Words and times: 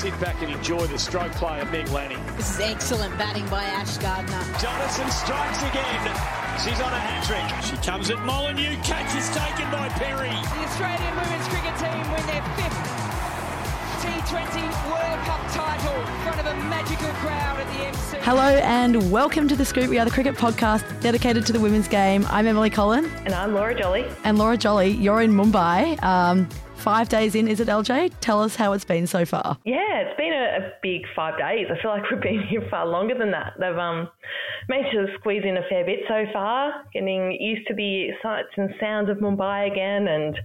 Sit 0.00 0.18
back 0.18 0.40
and 0.40 0.50
enjoy 0.50 0.86
the 0.86 0.98
stroke 0.98 1.32
play 1.32 1.60
of 1.60 1.70
Meg 1.70 1.86
Lanning. 1.90 2.24
This 2.38 2.54
is 2.54 2.60
excellent 2.60 3.18
batting 3.18 3.46
by 3.48 3.64
Ash 3.64 3.98
Gardner. 3.98 4.40
Jonassen 4.56 5.10
strikes 5.10 5.60
again. 5.60 6.00
She's 6.64 6.80
on 6.80 6.90
a 6.90 6.98
hat 6.98 7.20
trick. 7.28 7.44
She 7.68 7.76
comes 7.84 8.08
at 8.08 8.18
Molineux. 8.24 8.80
Catch 8.82 9.14
is 9.14 9.28
taken 9.28 9.70
by 9.70 9.90
Perry. 10.00 10.30
The 10.30 10.64
Australian 10.64 11.16
women's 11.20 11.46
cricket 11.48 11.76
team 11.76 12.00
win 12.16 12.24
their 12.32 12.40
fifth 12.56 13.09
T20 14.00 14.90
World 14.90 15.20
Cup 15.26 15.40
title 15.52 15.94
in 16.00 16.22
front 16.22 16.40
of 16.40 16.46
a 16.46 16.54
magical 16.70 17.10
crowd 17.16 17.60
at 17.60 17.66
the 17.66 17.84
MC. 17.84 18.16
Hello 18.22 18.56
and 18.62 19.12
welcome 19.12 19.46
to 19.46 19.54
the 19.54 19.64
Scoop. 19.66 19.90
We 19.90 19.98
are 19.98 20.06
the 20.06 20.10
cricket 20.10 20.36
podcast 20.36 21.02
dedicated 21.02 21.44
to 21.44 21.52
the 21.52 21.60
women's 21.60 21.86
game. 21.86 22.26
I'm 22.30 22.46
Emily 22.46 22.70
Collin. 22.70 23.04
And 23.26 23.34
I'm 23.34 23.52
Laura 23.52 23.78
Jolly. 23.78 24.06
And 24.24 24.38
Laura 24.38 24.56
Jolly, 24.56 24.88
you're 24.88 25.20
in 25.20 25.32
Mumbai. 25.32 26.02
Um, 26.02 26.48
five 26.76 27.10
days 27.10 27.34
in, 27.34 27.46
is 27.46 27.60
it 27.60 27.68
LJ? 27.68 28.14
Tell 28.22 28.42
us 28.42 28.56
how 28.56 28.72
it's 28.72 28.86
been 28.86 29.06
so 29.06 29.26
far. 29.26 29.58
Yeah, 29.66 30.00
it's 30.00 30.16
been 30.16 30.32
a, 30.32 30.64
a, 30.64 30.72
big 30.82 31.02
five 31.14 31.36
days. 31.36 31.66
I 31.70 31.78
feel 31.82 31.90
like 31.90 32.10
we've 32.10 32.22
been 32.22 32.42
here 32.48 32.66
far 32.70 32.86
longer 32.86 33.14
than 33.18 33.32
that. 33.32 33.52
They've 33.60 33.76
um, 33.76 34.08
managed 34.70 34.92
to 34.92 35.08
squeeze 35.18 35.42
in 35.44 35.58
a 35.58 35.62
fair 35.68 35.84
bit 35.84 35.98
so 36.08 36.24
far, 36.32 36.86
getting 36.94 37.36
used 37.38 37.68
to 37.68 37.74
the 37.74 38.12
sights 38.22 38.48
and 38.56 38.70
sounds 38.80 39.10
of 39.10 39.18
Mumbai 39.18 39.70
again 39.70 40.08
and 40.08 40.38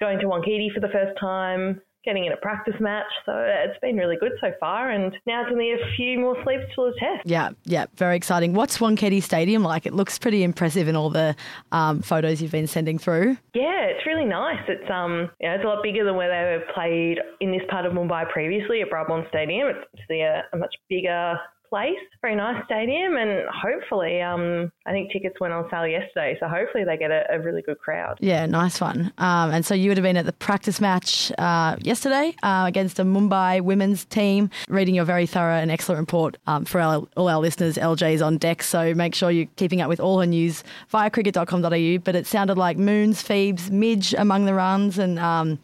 going 0.00 0.18
to 0.18 0.26
Wankhede 0.26 0.74
for 0.74 0.80
the 0.80 0.92
first 0.92 1.18
time, 1.18 1.80
getting 2.04 2.24
in 2.24 2.32
a 2.32 2.36
practice 2.36 2.74
match. 2.80 3.06
So 3.26 3.32
it's 3.36 3.78
been 3.80 3.96
really 3.96 4.16
good 4.16 4.32
so 4.40 4.52
far. 4.58 4.90
And 4.90 5.16
now 5.26 5.42
it's 5.42 5.50
only 5.52 5.72
a 5.72 5.78
few 5.96 6.18
more 6.18 6.36
sleeps 6.44 6.64
till 6.74 6.86
the 6.86 6.92
test. 6.98 7.26
Yeah, 7.26 7.50
yeah, 7.64 7.86
very 7.96 8.16
exciting. 8.16 8.54
What's 8.54 8.78
Wankhede 8.78 9.22
Stadium 9.22 9.62
like? 9.62 9.86
It 9.86 9.94
looks 9.94 10.18
pretty 10.18 10.42
impressive 10.42 10.88
in 10.88 10.96
all 10.96 11.10
the 11.10 11.36
um, 11.72 12.02
photos 12.02 12.40
you've 12.40 12.52
been 12.52 12.66
sending 12.66 12.98
through. 12.98 13.36
Yeah, 13.54 13.84
it's 13.84 14.06
really 14.06 14.24
nice. 14.24 14.62
It's 14.68 14.90
um, 14.90 15.30
you 15.40 15.48
know, 15.48 15.54
it's 15.54 15.64
a 15.64 15.68
lot 15.68 15.82
bigger 15.82 16.04
than 16.04 16.16
where 16.16 16.28
they 16.28 16.58
were 16.58 16.72
played 16.72 17.18
in 17.40 17.50
this 17.50 17.62
part 17.68 17.86
of 17.86 17.92
Mumbai 17.92 18.28
previously 18.30 18.80
at 18.82 18.90
Brabourne 18.90 19.28
Stadium. 19.28 19.68
It's 19.68 19.86
actually 19.98 20.22
a, 20.22 20.44
a 20.52 20.56
much 20.56 20.74
bigger 20.88 21.38
place. 21.70 21.96
Very 22.20 22.36
nice 22.36 22.62
stadium, 22.66 23.16
and 23.16 23.48
hopefully, 23.48 24.20
um, 24.20 24.70
I 24.84 24.90
think 24.90 25.10
tickets 25.12 25.36
went 25.40 25.54
on 25.54 25.66
sale 25.70 25.86
yesterday, 25.86 26.36
so 26.38 26.48
hopefully 26.48 26.84
they 26.84 26.98
get 26.98 27.10
a, 27.10 27.24
a 27.30 27.40
really 27.40 27.62
good 27.62 27.78
crowd. 27.78 28.18
Yeah, 28.20 28.44
nice 28.46 28.80
one. 28.80 29.12
Um, 29.16 29.52
and 29.52 29.64
so 29.64 29.74
you 29.74 29.88
would 29.88 29.96
have 29.96 30.02
been 30.02 30.16
at 30.16 30.26
the 30.26 30.32
practice 30.32 30.80
match 30.80 31.32
uh, 31.38 31.76
yesterday 31.80 32.34
uh, 32.42 32.64
against 32.66 32.96
the 32.96 33.04
Mumbai 33.04 33.62
women's 33.62 34.04
team, 34.04 34.50
reading 34.68 34.96
your 34.96 35.04
very 35.04 35.26
thorough 35.26 35.56
and 35.56 35.70
excellent 35.70 36.00
report 36.00 36.36
um, 36.46 36.64
for 36.64 36.80
our, 36.80 37.06
all 37.16 37.28
our 37.28 37.40
listeners. 37.40 37.76
LJ's 37.76 38.20
on 38.20 38.36
deck, 38.36 38.62
so 38.62 38.92
make 38.94 39.14
sure 39.14 39.30
you're 39.30 39.48
keeping 39.56 39.80
up 39.80 39.88
with 39.88 40.00
all 40.00 40.20
her 40.20 40.26
news 40.26 40.62
via 40.88 41.08
cricket.com.au. 41.08 41.98
But 41.98 42.16
it 42.16 42.26
sounded 42.26 42.58
like 42.58 42.76
Moons, 42.76 43.22
Phoebes, 43.22 43.70
Midge 43.70 44.12
among 44.14 44.44
the 44.44 44.54
runs, 44.54 44.98
and 44.98 45.18
um, 45.18 45.58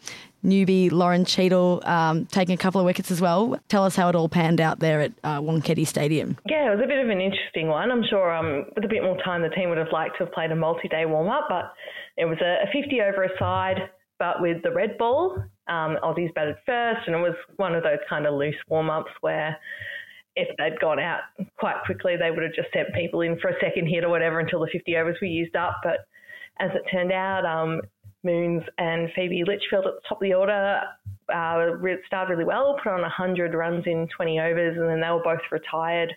newbie 0.47 0.91
Lauren 0.91 1.25
Cheadle 1.25 1.81
um, 1.85 2.25
taking 2.27 2.55
a 2.55 2.57
couple 2.57 2.79
of 2.81 2.85
wickets 2.85 3.11
as 3.11 3.21
well. 3.21 3.59
Tell 3.67 3.83
us 3.83 3.95
how 3.95 4.09
it 4.09 4.15
all 4.15 4.29
panned 4.29 4.61
out 4.61 4.79
there 4.79 5.01
at 5.01 5.11
uh, 5.23 5.41
Stadium. 5.83 6.37
Yeah, 6.45 6.71
it 6.71 6.75
was 6.75 6.83
a 6.83 6.87
bit 6.87 7.03
of 7.03 7.09
an 7.09 7.21
interesting 7.21 7.67
one. 7.67 7.91
I'm 7.91 8.03
sure 8.09 8.33
um, 8.33 8.65
with 8.75 8.85
a 8.85 8.87
bit 8.87 9.03
more 9.03 9.17
time, 9.23 9.41
the 9.41 9.49
team 9.49 9.69
would 9.69 9.77
have 9.77 9.91
liked 9.91 10.17
to 10.17 10.25
have 10.25 10.33
played 10.33 10.51
a 10.51 10.55
multi-day 10.55 11.05
warm-up, 11.05 11.45
but 11.49 11.73
it 12.17 12.25
was 12.25 12.37
a, 12.41 12.67
a 12.67 12.81
50 12.81 13.01
over 13.01 13.23
a 13.23 13.29
side, 13.37 13.89
but 14.17 14.41
with 14.41 14.63
the 14.63 14.71
red 14.71 14.97
ball. 14.97 15.37
Um, 15.67 15.97
Aussies 16.01 16.33
batted 16.33 16.55
first, 16.65 17.01
and 17.07 17.15
it 17.15 17.19
was 17.19 17.35
one 17.57 17.75
of 17.75 17.83
those 17.83 17.99
kind 18.09 18.25
of 18.25 18.33
loose 18.35 18.55
warm-ups 18.69 19.11
where 19.19 19.57
if 20.37 20.47
they'd 20.57 20.79
gone 20.79 20.99
out 20.99 21.21
quite 21.57 21.75
quickly, 21.85 22.15
they 22.15 22.31
would 22.31 22.43
have 22.43 22.53
just 22.53 22.71
sent 22.71 22.93
people 22.93 23.21
in 23.21 23.37
for 23.39 23.49
a 23.49 23.59
second 23.59 23.87
hit 23.87 24.03
or 24.03 24.09
whatever 24.09 24.39
until 24.39 24.59
the 24.61 24.69
50 24.71 24.95
overs 24.95 25.17
were 25.19 25.27
used 25.27 25.55
up. 25.55 25.81
But 25.83 26.05
as 26.59 26.69
it 26.75 26.83
turned 26.91 27.11
out, 27.11 27.43
um, 27.43 27.81
Moons 28.27 28.63
and 28.77 29.09
Phoebe 29.15 29.43
Litchfield 29.45 29.85
at 29.87 29.93
the 29.95 30.01
top 30.07 30.21
of 30.21 30.27
the 30.27 30.33
order 30.33 30.81
uh, 31.33 31.65
started 32.05 32.29
really 32.29 32.45
well, 32.45 32.77
put 32.81 32.91
on 32.91 33.01
100 33.01 33.53
runs 33.53 33.83
in 33.85 34.07
20 34.15 34.39
overs, 34.39 34.77
and 34.77 34.87
then 34.87 35.01
they 35.01 35.09
were 35.09 35.23
both 35.23 35.41
retired. 35.51 36.13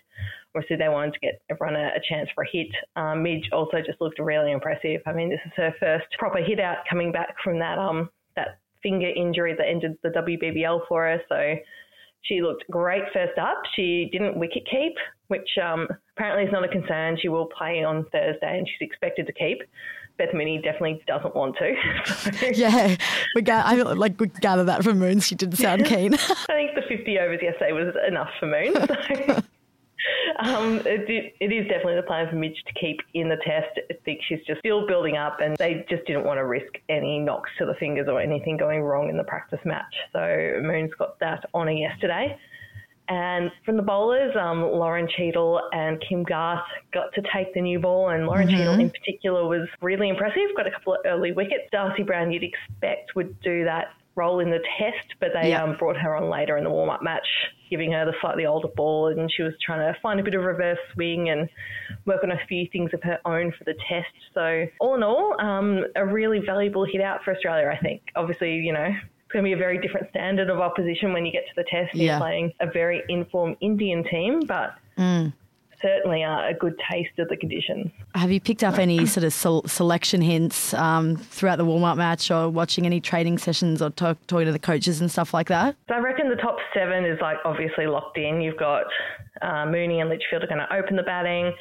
Obviously, 0.55 0.75
they 0.75 0.89
wanted 0.89 1.13
to 1.13 1.19
get 1.19 1.41
everyone 1.49 1.75
a, 1.75 1.87
a 1.95 2.01
chance 2.07 2.29
for 2.35 2.43
a 2.43 2.47
hit. 2.51 2.67
Um, 2.95 3.23
Midge 3.23 3.49
also 3.51 3.77
just 3.85 3.99
looked 4.01 4.19
really 4.19 4.51
impressive. 4.51 5.01
I 5.05 5.13
mean, 5.13 5.29
this 5.29 5.39
is 5.45 5.51
her 5.55 5.73
first 5.79 6.05
proper 6.19 6.39
hit 6.39 6.59
out 6.59 6.77
coming 6.89 7.11
back 7.11 7.35
from 7.43 7.59
that 7.59 7.79
um 7.79 8.09
that 8.35 8.59
finger 8.83 9.09
injury 9.09 9.55
that 9.57 9.67
ended 9.67 9.97
the 10.03 10.09
WBBL 10.09 10.81
for 10.87 11.03
her. 11.03 11.21
So 11.29 11.55
she 12.23 12.41
looked 12.41 12.65
great 12.69 13.03
first 13.13 13.37
up. 13.39 13.61
She 13.75 14.09
didn't 14.11 14.37
wicket 14.37 14.63
keep, 14.69 14.93
which 15.27 15.49
um, 15.61 15.87
apparently 16.15 16.45
is 16.45 16.51
not 16.51 16.63
a 16.63 16.67
concern. 16.67 17.17
She 17.21 17.29
will 17.29 17.47
play 17.47 17.83
on 17.83 18.05
Thursday, 18.11 18.57
and 18.57 18.67
she's 18.67 18.87
expected 18.87 19.27
to 19.27 19.33
keep. 19.33 19.59
Beth 20.21 20.35
Mooney 20.35 20.61
definitely 20.61 21.01
doesn't 21.07 21.35
want 21.35 21.57
to. 21.57 21.75
So. 22.05 22.31
Yeah, 22.53 22.95
we 23.35 23.41
ga- 23.41 23.63
I 23.65 23.73
like 23.73 24.19
we 24.19 24.27
gather 24.27 24.63
that 24.65 24.83
from 24.83 24.99
Moons. 24.99 25.25
She 25.25 25.33
didn't 25.33 25.55
sound 25.57 25.85
keen. 25.85 26.13
I 26.49 26.53
think 26.53 26.75
the 26.75 26.83
50 26.87 27.17
overs 27.17 27.39
yesterday 27.41 27.71
was 27.71 27.95
enough 28.07 28.29
for 28.39 28.45
Moon. 28.45 28.73
So. 28.73 29.41
Um, 30.39 30.81
it, 30.85 31.35
it 31.39 31.53
is 31.53 31.67
definitely 31.67 31.95
the 31.97 32.01
plan 32.01 32.27
for 32.27 32.35
Midge 32.35 32.63
to 32.65 32.73
keep 32.73 33.01
in 33.13 33.29
the 33.29 33.35
test. 33.35 33.79
I 33.91 33.93
think 34.03 34.21
she's 34.27 34.39
just 34.47 34.57
still 34.59 34.87
building 34.87 35.15
up, 35.15 35.39
and 35.41 35.55
they 35.57 35.85
just 35.87 36.03
didn't 36.07 36.23
want 36.23 36.39
to 36.39 36.45
risk 36.45 36.73
any 36.89 37.19
knocks 37.19 37.51
to 37.59 37.65
the 37.67 37.75
fingers 37.75 38.07
or 38.09 38.19
anything 38.19 38.57
going 38.57 38.81
wrong 38.81 39.09
in 39.09 39.17
the 39.17 39.23
practice 39.23 39.59
match. 39.63 39.93
So 40.11 40.59
Moon's 40.63 40.93
got 40.97 41.19
that 41.19 41.45
honour 41.53 41.73
yesterday. 41.73 42.35
And 43.11 43.51
from 43.65 43.75
the 43.75 43.83
bowlers, 43.83 44.33
um, 44.39 44.61
Lauren 44.61 45.05
Cheadle 45.17 45.59
and 45.73 46.01
Kim 46.07 46.23
Garth 46.23 46.63
got 46.93 47.13
to 47.15 47.21
take 47.35 47.53
the 47.53 47.59
new 47.59 47.77
ball, 47.77 48.07
and 48.07 48.25
Lauren 48.25 48.47
mm-hmm. 48.47 48.55
Cheadle 48.55 48.79
in 48.79 48.89
particular 48.89 49.45
was 49.45 49.67
really 49.81 50.07
impressive. 50.07 50.43
Got 50.55 50.67
a 50.67 50.71
couple 50.71 50.93
of 50.93 50.99
early 51.05 51.33
wickets. 51.33 51.63
Darcy 51.73 52.03
Brown, 52.03 52.31
you'd 52.31 52.43
expect, 52.43 53.13
would 53.17 53.37
do 53.41 53.65
that 53.65 53.87
role 54.15 54.39
in 54.39 54.49
the 54.49 54.59
test, 54.79 55.07
but 55.19 55.31
they 55.33 55.49
yep. 55.49 55.61
um, 55.61 55.75
brought 55.77 55.97
her 55.97 56.15
on 56.15 56.29
later 56.29 56.55
in 56.55 56.63
the 56.63 56.69
warm 56.69 56.89
up 56.89 57.03
match, 57.03 57.27
giving 57.69 57.91
her 57.91 58.05
the 58.05 58.13
slightly 58.21 58.45
older 58.45 58.69
ball, 58.77 59.07
and 59.07 59.29
she 59.29 59.43
was 59.43 59.53
trying 59.61 59.79
to 59.79 59.99
find 59.99 60.21
a 60.21 60.23
bit 60.23 60.33
of 60.33 60.43
reverse 60.43 60.79
swing 60.93 61.29
and 61.29 61.49
work 62.05 62.23
on 62.23 62.31
a 62.31 62.39
few 62.47 62.65
things 62.71 62.91
of 62.93 63.03
her 63.03 63.19
own 63.25 63.51
for 63.57 63.65
the 63.65 63.73
test. 63.89 64.07
So, 64.33 64.67
all 64.79 64.95
in 64.95 65.03
all, 65.03 65.35
um, 65.41 65.83
a 65.97 66.05
really 66.05 66.39
valuable 66.39 66.85
hit 66.85 67.01
out 67.01 67.25
for 67.25 67.35
Australia, 67.35 67.69
I 67.69 67.81
think. 67.81 68.03
Obviously, 68.15 68.55
you 68.55 68.71
know, 68.71 68.89
going 69.31 69.43
to 69.43 69.47
be 69.47 69.53
a 69.53 69.57
very 69.57 69.79
different 69.79 70.09
standard 70.09 70.49
of 70.49 70.59
opposition 70.59 71.13
when 71.13 71.25
you 71.25 71.31
get 71.31 71.45
to 71.47 71.53
the 71.55 71.63
test. 71.63 71.95
Yeah. 71.95 72.11
You're 72.11 72.19
playing 72.19 72.53
a 72.59 72.67
very 72.67 73.03
informed 73.09 73.57
Indian 73.61 74.03
team, 74.03 74.41
but 74.45 74.75
mm. 74.97 75.33
certainly 75.81 76.23
uh, 76.23 76.49
a 76.49 76.53
good 76.53 76.75
taste 76.89 77.17
of 77.19 77.27
the 77.29 77.37
conditions. 77.37 77.91
Have 78.15 78.31
you 78.31 78.39
picked 78.39 78.63
up 78.63 78.77
any 78.77 79.05
sort 79.05 79.23
of 79.23 79.33
selection 79.69 80.21
hints 80.21 80.73
um, 80.73 81.15
throughout 81.15 81.57
the 81.57 81.65
warm 81.65 81.83
up 81.83 81.97
match 81.97 82.31
or 82.31 82.49
watching 82.49 82.85
any 82.85 82.99
training 82.99 83.37
sessions 83.37 83.81
or 83.81 83.89
talk, 83.89 84.17
talking 84.27 84.45
to 84.45 84.51
the 84.51 84.59
coaches 84.59 85.01
and 85.01 85.11
stuff 85.11 85.33
like 85.33 85.47
that? 85.47 85.75
So 85.87 85.95
I 85.95 85.99
reckon 85.99 86.29
the 86.29 86.35
top 86.35 86.57
seven 86.73 87.05
is 87.05 87.19
like 87.21 87.37
obviously 87.45 87.87
locked 87.87 88.17
in. 88.17 88.41
You've 88.41 88.57
got 88.57 88.85
uh, 89.41 89.65
Mooney 89.65 89.99
and 89.99 90.09
Litchfield 90.09 90.43
are 90.43 90.47
going 90.47 90.59
to 90.59 90.73
open 90.73 90.95
the 90.95 91.03
batting, 91.03 91.53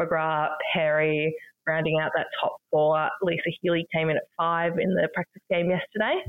McGrath, 0.00 0.54
Perry, 0.72 1.34
rounding 1.66 1.98
out 2.00 2.12
that 2.14 2.26
top 2.40 2.56
four. 2.70 2.96
Alyssa 3.22 3.52
Healy 3.60 3.86
came 3.94 4.10
in 4.10 4.16
at 4.16 4.24
five 4.36 4.78
in 4.78 4.94
the 4.94 5.08
practice 5.14 5.42
game 5.50 5.70
yesterday. 5.70 6.22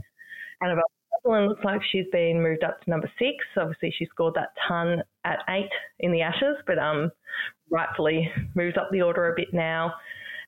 Annabelle 0.61 0.83
Sutherland 1.23 1.49
looks 1.49 1.63
like 1.63 1.81
she's 1.91 2.05
been 2.11 2.41
moved 2.41 2.63
up 2.63 2.81
to 2.81 2.89
number 2.89 3.11
six. 3.17 3.35
Obviously, 3.57 3.93
she 3.97 4.05
scored 4.05 4.33
that 4.35 4.49
ton 4.67 5.03
at 5.23 5.39
eight 5.49 5.69
in 5.99 6.11
the 6.11 6.21
Ashes, 6.21 6.57
but 6.67 6.77
um, 6.77 7.11
rightfully 7.69 8.29
moves 8.55 8.77
up 8.77 8.89
the 8.91 9.01
order 9.01 9.31
a 9.31 9.35
bit 9.35 9.53
now. 9.53 9.93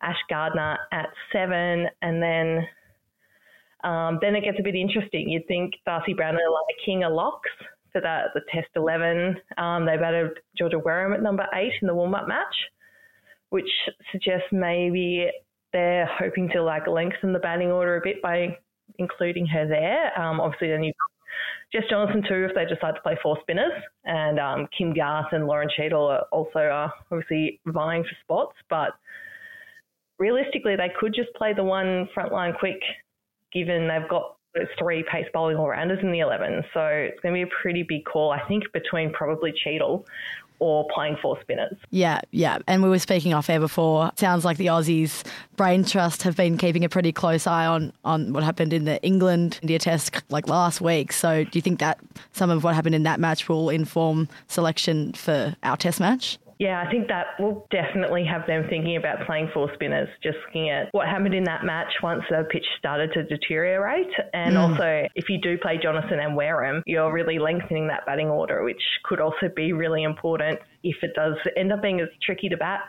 Ash 0.01 0.17
Gardner 0.29 0.77
at 0.91 1.07
seven, 1.31 1.87
and 2.01 2.21
then 2.21 2.67
um, 3.83 4.19
then 4.21 4.35
it 4.35 4.43
gets 4.43 4.59
a 4.59 4.63
bit 4.63 4.75
interesting. 4.75 5.29
You'd 5.29 5.47
think 5.47 5.73
Darcy 5.85 6.13
Brown 6.13 6.35
and 6.35 6.39
Alana 6.39 6.85
King 6.85 7.03
are 7.03 7.11
locks 7.11 7.49
for 7.91 8.01
that 8.01 8.27
the 8.33 8.41
Test 8.51 8.69
11. 8.75 9.37
Um, 9.57 9.85
they 9.85 9.97
batted 9.97 10.31
Georgia 10.57 10.79
Wareham 10.79 11.13
at 11.13 11.23
number 11.23 11.45
eight 11.53 11.73
in 11.81 11.87
the 11.87 11.95
warm-up 11.95 12.27
match, 12.27 12.55
which 13.49 13.69
suggests 14.11 14.47
maybe 14.51 15.27
they're 15.73 16.09
hoping 16.19 16.49
to 16.49 16.63
like 16.63 16.87
lengthen 16.87 17.33
the 17.33 17.39
batting 17.39 17.71
order 17.71 17.97
a 17.97 18.01
bit 18.01 18.21
by 18.21 18.57
including 18.97 19.45
her 19.47 19.67
there. 19.67 20.19
Um, 20.19 20.39
obviously, 20.39 20.69
then 20.69 20.83
you've 20.83 20.95
Jess 21.71 21.83
Jonassen 21.91 22.27
too 22.27 22.47
if 22.49 22.55
they 22.55 22.65
decide 22.65 22.95
to 22.95 23.01
play 23.01 23.17
four 23.21 23.37
spinners, 23.41 23.73
and 24.05 24.39
um, 24.39 24.67
Kim 24.75 24.93
Garth 24.93 25.33
and 25.33 25.47
Lauren 25.47 25.69
Cheadle 25.75 26.07
are 26.07 26.25
also 26.31 26.59
are 26.59 26.93
obviously 27.11 27.59
vying 27.65 28.03
for 28.03 28.15
spots. 28.23 28.55
But 28.69 28.91
realistically, 30.17 30.75
they 30.77 30.91
could 30.97 31.13
just 31.13 31.33
play 31.35 31.53
the 31.53 31.63
one 31.63 32.07
frontline 32.15 32.57
quick, 32.57 32.79
given 33.51 33.87
they've 33.87 34.09
got 34.09 34.37
those 34.55 34.67
three 34.79 35.03
pace 35.11 35.27
bowling 35.33 35.57
all 35.57 35.67
rounders 35.67 35.99
in 36.01 36.11
the 36.11 36.19
11. 36.19 36.63
So 36.73 36.85
it's 36.85 37.19
going 37.19 37.35
to 37.35 37.45
be 37.45 37.49
a 37.49 37.61
pretty 37.61 37.83
big 37.83 38.05
call, 38.05 38.31
I 38.31 38.47
think, 38.47 38.63
between 38.73 39.11
probably 39.11 39.53
Cheadle 39.63 40.05
or 40.59 40.87
playing 40.93 41.17
four 41.21 41.39
spinners. 41.41 41.77
Yeah, 41.89 42.21
yeah. 42.31 42.59
And 42.67 42.83
we 42.83 42.89
were 42.89 42.99
speaking 42.99 43.33
off 43.33 43.49
air 43.49 43.59
before. 43.59 44.11
Sounds 44.15 44.45
like 44.45 44.57
the 44.57 44.67
Aussies 44.67 45.23
Brain 45.55 45.83
Trust 45.83 46.23
have 46.23 46.35
been 46.35 46.57
keeping 46.57 46.83
a 46.83 46.89
pretty 46.89 47.11
close 47.11 47.47
eye 47.47 47.65
on 47.65 47.93
on 48.03 48.33
what 48.33 48.43
happened 48.43 48.73
in 48.73 48.85
the 48.85 49.01
England 49.03 49.59
India 49.61 49.79
test 49.79 50.23
like 50.29 50.47
last 50.47 50.81
week. 50.81 51.11
So 51.11 51.43
do 51.43 51.49
you 51.53 51.61
think 51.61 51.79
that 51.79 51.99
some 52.33 52.49
of 52.49 52.63
what 52.63 52.75
happened 52.75 52.95
in 52.95 53.03
that 53.03 53.19
match 53.19 53.47
will 53.47 53.69
inform 53.69 54.27
selection 54.47 55.13
for 55.13 55.55
our 55.63 55.77
test 55.77 55.99
match? 55.99 56.37
Yeah, 56.59 56.83
I 56.85 56.89
think 56.89 57.07
that 57.09 57.39
will 57.39 57.67
definitely 57.69 58.25
have 58.25 58.47
them 58.47 58.65
thinking 58.67 58.97
about 58.97 59.25
playing 59.27 59.49
four 59.53 59.69
spinners, 59.75 60.09
just 60.23 60.37
looking 60.47 60.69
at 60.71 60.89
what 60.91 61.07
happened 61.07 61.35
in 61.35 61.43
that 61.43 61.63
match 61.63 61.93
once 62.01 62.23
the 62.29 62.47
pitch 62.49 62.65
started 62.79 63.13
to 63.13 63.23
deteriorate. 63.23 64.11
And 64.33 64.55
mm. 64.55 64.59
also, 64.59 65.07
if 65.13 65.29
you 65.29 65.39
do 65.39 65.57
play 65.59 65.77
Jonassen 65.77 66.23
and 66.23 66.35
Wareham, 66.35 66.81
you're 66.87 67.13
really 67.13 67.37
lengthening 67.37 67.87
that 67.89 68.05
batting 68.07 68.27
order, 68.27 68.63
which 68.63 68.81
could 69.03 69.19
also 69.19 69.49
be 69.55 69.71
really 69.73 70.01
important 70.03 70.59
if 70.83 70.95
it 71.03 71.11
does 71.15 71.35
end 71.55 71.71
up 71.71 71.81
being 71.81 71.99
as 71.99 72.07
tricky 72.23 72.49
to 72.49 72.57
bat 72.57 72.81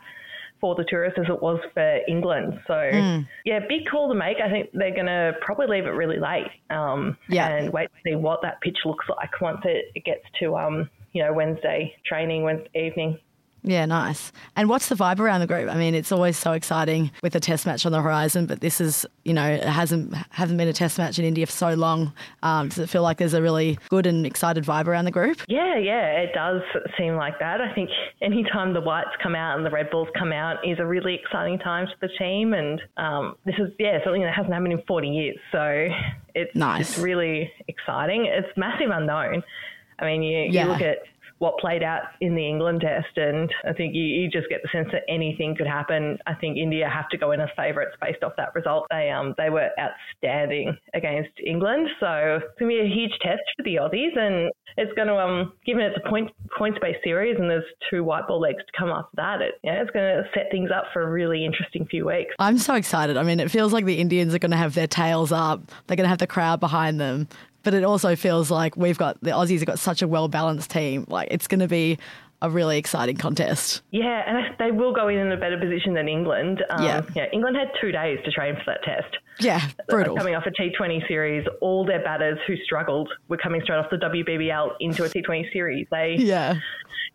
for 0.60 0.74
the 0.74 0.84
tourists 0.88 1.18
as 1.22 1.26
it 1.28 1.40
was 1.40 1.60
for 1.74 2.00
England. 2.08 2.58
So, 2.66 2.72
mm. 2.72 3.28
yeah, 3.44 3.60
big 3.68 3.86
call 3.90 4.08
to 4.08 4.14
make. 4.14 4.38
I 4.42 4.50
think 4.50 4.70
they're 4.72 4.94
going 4.94 5.06
to 5.06 5.32
probably 5.40 5.66
leave 5.66 5.84
it 5.84 5.90
really 5.90 6.18
late 6.18 6.48
um, 6.70 7.16
yeah. 7.28 7.48
and 7.48 7.72
wait 7.72 7.90
to 7.90 8.10
see 8.10 8.16
what 8.16 8.40
that 8.42 8.60
pitch 8.60 8.78
looks 8.84 9.06
like 9.08 9.40
once 9.40 9.60
it, 9.64 10.04
gets 10.04 10.24
to, 10.40 10.56
um, 10.56 10.88
you 11.12 11.22
know, 11.22 11.32
Wednesday 11.32 11.94
training, 12.06 12.42
Wednesday 12.42 12.86
evening. 12.86 13.18
Yeah, 13.62 13.84
nice. 13.86 14.32
And 14.56 14.68
what's 14.68 14.88
the 14.88 14.94
vibe 14.94 15.18
around 15.18 15.40
the 15.40 15.46
group? 15.46 15.68
I 15.68 15.76
mean, 15.76 15.94
it's 15.94 16.12
always 16.12 16.36
so 16.36 16.52
exciting 16.52 17.10
with 17.22 17.34
a 17.34 17.40
test 17.40 17.66
match 17.66 17.84
on 17.84 17.92
the 17.92 18.00
horizon, 18.00 18.46
but 18.46 18.60
this 18.60 18.80
is, 18.80 19.04
you 19.24 19.34
know, 19.34 19.46
it 19.46 19.64
hasn't 19.64 20.14
hasn't 20.30 20.58
been 20.58 20.68
a 20.68 20.72
test 20.72 20.98
match 20.98 21.18
in 21.18 21.24
India 21.24 21.44
for 21.46 21.52
so 21.52 21.74
long. 21.74 22.12
Um, 22.42 22.68
does 22.68 22.78
it 22.78 22.88
feel 22.88 23.02
like 23.02 23.18
there's 23.18 23.34
a 23.34 23.42
really 23.42 23.78
good 23.88 24.06
and 24.06 24.24
excited 24.24 24.64
vibe 24.64 24.86
around 24.86 25.06
the 25.06 25.10
group? 25.10 25.42
Yeah, 25.48 25.76
yeah, 25.76 26.18
it 26.18 26.32
does 26.34 26.62
seem 26.96 27.16
like 27.16 27.38
that. 27.40 27.60
I 27.60 27.74
think 27.74 27.90
anytime 28.22 28.74
the 28.74 28.80
whites 28.80 29.10
come 29.22 29.34
out 29.34 29.56
and 29.56 29.66
the 29.66 29.70
red 29.70 29.90
bulls 29.90 30.08
come 30.18 30.32
out 30.32 30.66
is 30.66 30.78
a 30.78 30.86
really 30.86 31.14
exciting 31.14 31.58
time 31.58 31.86
for 31.86 32.06
the 32.06 32.12
team, 32.14 32.54
and 32.54 32.80
um, 32.96 33.36
this 33.44 33.56
is 33.58 33.72
yeah 33.78 33.98
something 34.04 34.22
that 34.22 34.34
hasn't 34.34 34.52
happened 34.52 34.72
in 34.72 34.82
40 34.86 35.08
years. 35.08 35.36
So 35.50 35.88
it's 36.34 36.54
nice. 36.54 36.90
It's 36.90 36.98
really 36.98 37.52
exciting. 37.66 38.26
It's 38.26 38.56
massive 38.56 38.90
unknown. 38.90 39.42
I 39.98 40.04
mean, 40.04 40.22
you, 40.22 40.48
yeah. 40.50 40.64
you 40.64 40.72
look 40.72 40.82
at 40.82 40.98
what 41.38 41.58
played 41.58 41.82
out 41.82 42.02
in 42.20 42.34
the 42.34 42.46
England 42.46 42.80
test. 42.80 43.16
And 43.16 43.50
I 43.66 43.72
think 43.72 43.94
you, 43.94 44.02
you, 44.02 44.30
just 44.30 44.48
get 44.48 44.60
the 44.62 44.68
sense 44.72 44.88
that 44.92 45.02
anything 45.08 45.54
could 45.56 45.66
happen. 45.66 46.18
I 46.26 46.34
think 46.34 46.56
India 46.56 46.88
have 46.88 47.08
to 47.10 47.18
go 47.18 47.32
in 47.32 47.40
as 47.40 47.48
favourites 47.56 47.96
based 48.00 48.22
off 48.22 48.32
that 48.36 48.54
result. 48.54 48.86
They 48.90 49.10
um 49.10 49.34
they 49.38 49.50
were 49.50 49.70
outstanding 49.78 50.76
against 50.94 51.30
England, 51.44 51.88
so 52.00 52.40
it's 52.42 52.58
gonna 52.58 52.68
be 52.68 52.80
a 52.80 52.88
huge 52.88 53.12
test 53.22 53.42
for 53.56 53.62
the 53.62 53.76
Aussies, 53.76 54.16
and 54.16 54.50
it's 54.76 54.92
to 55.08 55.16
um 55.16 55.52
given 55.64 55.82
it's 55.82 55.98
a 56.04 56.08
point 56.08 56.30
points 56.56 56.78
based 56.80 56.98
series 57.04 57.36
and 57.38 57.48
there's 57.48 57.64
two 57.90 58.04
white 58.04 58.26
ball 58.26 58.40
legs 58.40 58.58
to 58.58 58.78
come 58.78 58.90
after 58.90 59.10
that. 59.16 59.40
It 59.40 59.54
yeah, 59.62 59.82
it's 59.82 59.90
to 60.04 60.24
set 60.34 60.50
things 60.50 60.70
up 60.74 60.84
for 60.92 61.02
a 61.02 61.10
really 61.10 61.44
interesting 61.44 61.86
few 61.86 62.06
weeks. 62.06 62.34
I'm 62.38 62.58
so 62.58 62.74
excited. 62.74 63.16
I 63.16 63.22
mean, 63.22 63.40
it 63.40 63.50
feels 63.50 63.72
like 63.72 63.84
the 63.84 63.98
Indians 63.98 64.34
are 64.34 64.38
to 64.50 64.56
have 64.56 64.74
their 64.74 64.86
tails 64.86 65.32
up. 65.32 65.62
They're 65.86 65.96
to 66.04 66.08
have 66.10 66.18
the 66.18 66.26
crowd 66.26 66.60
behind 66.60 67.00
them 67.00 67.28
but 67.62 67.74
it 67.74 67.84
also 67.84 68.16
feels 68.16 68.50
like 68.50 68.76
we've 68.76 68.98
got 68.98 69.20
the 69.22 69.30
Aussies 69.30 69.58
have 69.58 69.66
got 69.66 69.78
such 69.78 70.02
a 70.02 70.08
well 70.08 70.28
balanced 70.28 70.70
team. 70.70 71.04
Like 71.08 71.28
it's 71.30 71.46
going 71.46 71.60
to 71.60 71.68
be 71.68 71.98
a 72.40 72.48
really 72.48 72.78
exciting 72.78 73.16
contest. 73.16 73.82
Yeah, 73.90 74.22
and 74.26 74.54
they 74.58 74.70
will 74.70 74.92
go 74.92 75.08
in 75.08 75.18
in 75.18 75.32
a 75.32 75.36
better 75.36 75.58
position 75.58 75.94
than 75.94 76.08
England. 76.08 76.64
Um, 76.70 76.84
yeah. 76.84 77.02
yeah, 77.14 77.26
England 77.32 77.56
had 77.56 77.68
two 77.80 77.92
days 77.92 78.18
to 78.24 78.30
train 78.30 78.54
for 78.56 78.62
that 78.66 78.82
test. 78.84 79.16
Yeah, 79.40 79.68
brutal. 79.88 80.16
Coming 80.16 80.34
off 80.34 80.44
a 80.46 80.50
T20 80.50 81.06
series, 81.06 81.46
all 81.60 81.84
their 81.84 82.02
batters 82.02 82.38
who 82.46 82.56
struggled 82.56 83.08
were 83.28 83.36
coming 83.36 83.60
straight 83.62 83.76
off 83.76 83.90
the 83.90 83.96
WBBL 83.96 84.72
into 84.80 85.04
a 85.04 85.08
T20 85.08 85.52
series. 85.52 85.86
They 85.90 86.16
yeah. 86.18 86.54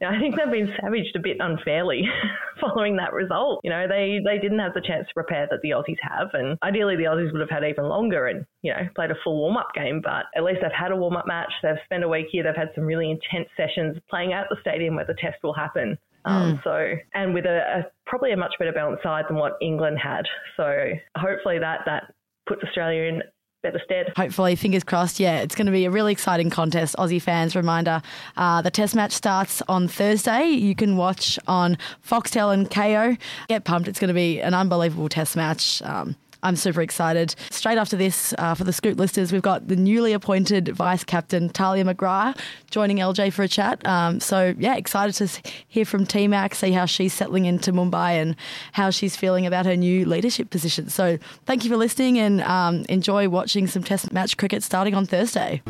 You 0.03 0.12
know, 0.12 0.17
I 0.17 0.19
think 0.19 0.36
they've 0.36 0.51
been 0.51 0.75
savaged 0.81 1.15
a 1.15 1.19
bit 1.19 1.38
unfairly 1.39 2.03
following 2.60 2.98
that 2.98 3.13
result. 3.13 3.62
You 3.63 3.69
know, 3.69 3.88
they, 3.88 4.19
they 4.24 4.38
didn't 4.38 4.60
have 4.60 4.74
the 4.74 4.81
chance 4.81 5.07
to 5.07 5.13
prepare 5.13 5.48
that 5.50 5.62
the 5.63 5.69
Aussies 5.69 5.98
have, 6.01 6.27
and 6.33 6.57
ideally 6.62 6.98
the 6.98 7.03
Aussies 7.03 7.31
would 7.31 7.39
have 7.39 7.50
had 7.50 7.63
even 7.63 7.86
longer 7.86 8.27
and 8.27 8.45
you 8.63 8.74
know 8.74 8.81
played 8.95 9.12
a 9.12 9.15
full 9.24 9.38
warm 9.38 9.55
up 9.55 9.69
game. 9.74 10.01
But 10.03 10.25
at 10.36 10.43
least 10.43 10.60
they've 10.62 10.72
had 10.77 10.91
a 10.91 10.95
warm 10.98 11.15
up 11.15 11.25
match. 11.25 11.53
They've 11.62 11.79
spent 11.86 12.03
a 12.03 12.10
week 12.10 12.27
here. 12.31 12.43
They've 12.43 12.53
had 12.53 12.72
some 12.75 12.83
really 12.83 13.12
intense 13.12 13.48
sessions 13.55 13.98
playing 14.10 14.33
at 14.33 14.48
the 14.50 14.57
stadium 14.60 14.95
where 14.95 15.05
the 15.05 15.15
test 15.15 15.41
will 15.41 15.53
happen. 15.53 15.98
Um, 16.25 16.60
mm. 16.60 16.63
So, 16.65 17.00
and 17.13 17.33
with 17.33 17.45
a, 17.45 17.79
a, 17.79 17.83
probably 18.05 18.33
a 18.33 18.38
much 18.38 18.55
better 18.60 18.74
balanced 18.74 19.03
side 19.03 19.25
than 19.29 19.38
what 19.38 19.53
England 19.62 20.00
had. 20.03 20.24
So, 20.57 20.91
hopefully 21.15 21.60
that 21.60 21.81
that 21.86 22.13
puts 22.45 22.62
Australia 22.63 23.03
in 23.03 23.22
better 23.63 23.82
stead. 23.84 24.13
Hopefully, 24.15 24.55
fingers 24.55 24.84
crossed. 24.84 25.20
Yeah, 25.20 25.39
it's 25.39 25.55
going 25.55 25.65
to 25.65 25.72
be 25.72 25.86
a 25.86 25.91
really 25.91 26.12
exciting 26.12 26.50
contest. 26.50 26.96
Aussie 26.98 27.22
fans, 27.22 27.55
reminder 27.55 28.01
uh, 28.38 28.62
the 28.62 28.70
test 28.70 28.96
match 28.96 29.12
starts 29.12 29.62
on 29.67 29.88
Thursday. 29.88 30.50
You 30.50 30.75
can 30.75 30.98
watch 30.98 31.39
on 31.48 31.77
Foxtel 32.08 32.53
and 32.53 32.70
Kayo. 32.70 33.17
Get 33.48 33.63
pumped. 33.63 33.88
It's 33.88 34.00
going 34.00 34.10
to 34.10 34.13
be 34.13 34.41
an 34.41 34.53
unbelievable 34.53 35.10
test 35.10 35.36
match. 35.36 35.82
Um, 35.82 36.15
I'm 36.43 36.55
super 36.55 36.81
excited. 36.81 37.35
Straight 37.50 37.77
after 37.77 37.95
this, 37.95 38.33
uh, 38.38 38.53
for 38.53 38.65
the 38.65 38.73
Scoop 38.73 39.00
listeners, 39.00 39.31
we've 39.31 39.41
got 39.41 39.67
the 39.67 39.75
newly 39.75 40.13
appointed 40.13 40.67
vice 40.67 41.03
captain, 41.03 41.50
Tahlia 41.50 41.85
McGrath, 41.85 42.38
joining 42.69 42.97
LJ 42.97 43.31
for 43.33 43.43
a 43.43 43.47
chat. 43.47 43.85
Um, 43.88 44.19
so, 44.19 44.53
yeah, 44.59 44.75
excited 44.75 45.13
to 45.15 45.41
hear 45.67 45.85
from 45.85 46.05
T 46.05 46.27
Mac, 46.27 46.53
see 46.53 46.71
how 46.71 46.85
she's 46.85 47.13
settling 47.13 47.45
into 47.45 47.71
Mumbai 47.71 48.21
and 48.21 48.35
how 48.73 48.89
she's 48.89 49.15
feeling 49.15 49.45
about 49.45 49.65
her 49.65 49.75
new 49.75 50.05
leadership 50.05 50.50
position. 50.50 50.89
So, 50.89 51.17
thank 51.45 51.63
you 51.63 51.69
for 51.69 51.77
listening 51.77 52.19
and 52.19 52.41
um, 52.41 52.85
enjoy 52.89 53.29
watching 53.29 53.67
some 53.67 53.83
test 53.83 54.12
match 54.12 54.38
cricket 54.38 54.63
starting 54.63 54.93
on 54.93 55.05
Thursday. 55.05 55.62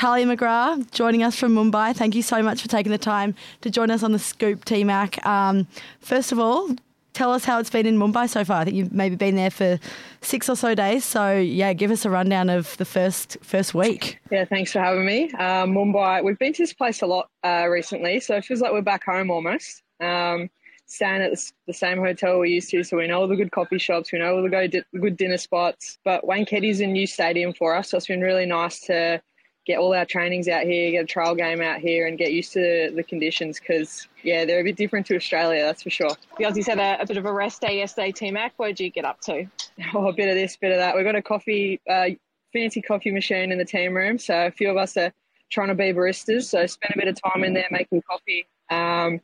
Tahlia 0.00 0.24
McGrath 0.24 0.90
joining 0.92 1.22
us 1.22 1.36
from 1.36 1.54
Mumbai. 1.54 1.94
Thank 1.94 2.14
you 2.14 2.22
so 2.22 2.42
much 2.42 2.62
for 2.62 2.68
taking 2.68 2.90
the 2.90 2.96
time 2.96 3.34
to 3.60 3.68
join 3.68 3.90
us 3.90 4.02
on 4.02 4.12
the 4.12 4.18
Scoop 4.18 4.64
T 4.64 4.82
Mac. 4.82 5.22
Um, 5.26 5.66
first 6.00 6.32
of 6.32 6.38
all, 6.38 6.70
tell 7.12 7.34
us 7.34 7.44
how 7.44 7.58
it's 7.58 7.68
been 7.68 7.84
in 7.84 7.98
Mumbai 7.98 8.26
so 8.26 8.42
far. 8.42 8.62
I 8.62 8.64
think 8.64 8.78
you've 8.78 8.94
maybe 8.94 9.14
been 9.14 9.36
there 9.36 9.50
for 9.50 9.78
six 10.22 10.48
or 10.48 10.56
so 10.56 10.74
days. 10.74 11.04
So 11.04 11.36
yeah, 11.36 11.74
give 11.74 11.90
us 11.90 12.06
a 12.06 12.10
rundown 12.10 12.48
of 12.48 12.74
the 12.78 12.86
first 12.86 13.36
first 13.42 13.74
week. 13.74 14.18
Yeah, 14.30 14.46
thanks 14.46 14.72
for 14.72 14.78
having 14.78 15.04
me. 15.04 15.30
Uh, 15.34 15.66
Mumbai, 15.66 16.24
we've 16.24 16.38
been 16.38 16.54
to 16.54 16.62
this 16.62 16.72
place 16.72 17.02
a 17.02 17.06
lot 17.06 17.28
uh, 17.44 17.66
recently, 17.68 18.20
so 18.20 18.36
it 18.36 18.46
feels 18.46 18.62
like 18.62 18.72
we're 18.72 18.80
back 18.80 19.04
home 19.04 19.30
almost. 19.30 19.82
Um, 20.00 20.48
staying 20.86 21.20
at 21.20 21.38
the 21.66 21.74
same 21.74 21.98
hotel 21.98 22.38
we 22.38 22.52
used 22.52 22.70
to, 22.70 22.82
so 22.84 22.96
we 22.96 23.06
know 23.06 23.20
all 23.20 23.28
the 23.28 23.36
good 23.36 23.52
coffee 23.52 23.78
shops, 23.78 24.12
we 24.12 24.18
know 24.18 24.36
all 24.36 24.42
the 24.42 24.82
good 24.98 25.18
dinner 25.18 25.36
spots. 25.36 25.98
But 26.06 26.26
Wayne 26.26 26.46
Wankhede's 26.46 26.80
a 26.80 26.86
new 26.86 27.06
stadium 27.06 27.52
for 27.52 27.76
us, 27.76 27.90
so 27.90 27.98
it's 27.98 28.06
been 28.06 28.22
really 28.22 28.46
nice 28.46 28.80
to 28.86 29.20
get 29.66 29.78
all 29.78 29.94
our 29.94 30.04
trainings 30.04 30.48
out 30.48 30.64
here, 30.64 30.90
get 30.90 31.04
a 31.04 31.06
trial 31.06 31.34
game 31.34 31.60
out 31.60 31.80
here, 31.80 32.06
and 32.06 32.18
get 32.18 32.32
used 32.32 32.52
to 32.54 32.90
the 32.94 33.02
conditions 33.02 33.60
because, 33.60 34.08
yeah, 34.22 34.44
they're 34.44 34.60
a 34.60 34.64
bit 34.64 34.76
different 34.76 35.06
to 35.06 35.16
Australia, 35.16 35.62
that's 35.62 35.82
for 35.82 35.90
sure. 35.90 36.10
The 36.38 36.44
Aussies 36.44 36.66
had 36.66 36.78
a, 36.78 37.02
a 37.02 37.06
bit 37.06 37.16
of 37.16 37.26
a 37.26 37.32
rest 37.32 37.60
day 37.60 37.78
yesterday, 37.78 38.12
T 38.12 38.30
Mac. 38.30 38.52
What 38.56 38.68
did 38.68 38.80
you 38.80 38.90
get 38.90 39.04
up 39.04 39.20
to? 39.22 39.46
Oh, 39.94 40.08
a 40.08 40.12
bit 40.12 40.28
of 40.28 40.34
this, 40.34 40.56
bit 40.56 40.72
of 40.72 40.78
that. 40.78 40.94
We've 40.94 41.06
got 41.06 41.14
a 41.14 41.22
coffee, 41.22 41.80
uh, 41.88 42.10
fancy 42.52 42.82
coffee 42.82 43.10
machine 43.10 43.50
in 43.50 43.58
the 43.58 43.64
team 43.64 43.94
room, 43.94 44.18
so 44.18 44.46
a 44.46 44.50
few 44.50 44.70
of 44.70 44.76
us 44.76 44.96
are 44.96 45.12
trying 45.48 45.68
to 45.68 45.74
be 45.74 45.92
baristas, 45.92 46.44
so 46.44 46.66
spend 46.66 46.92
a 46.94 46.98
bit 46.98 47.08
of 47.08 47.16
time 47.22 47.44
in 47.44 47.54
there 47.54 47.66
making 47.70 48.02
coffee. 48.02 48.46
Um, 48.70 49.20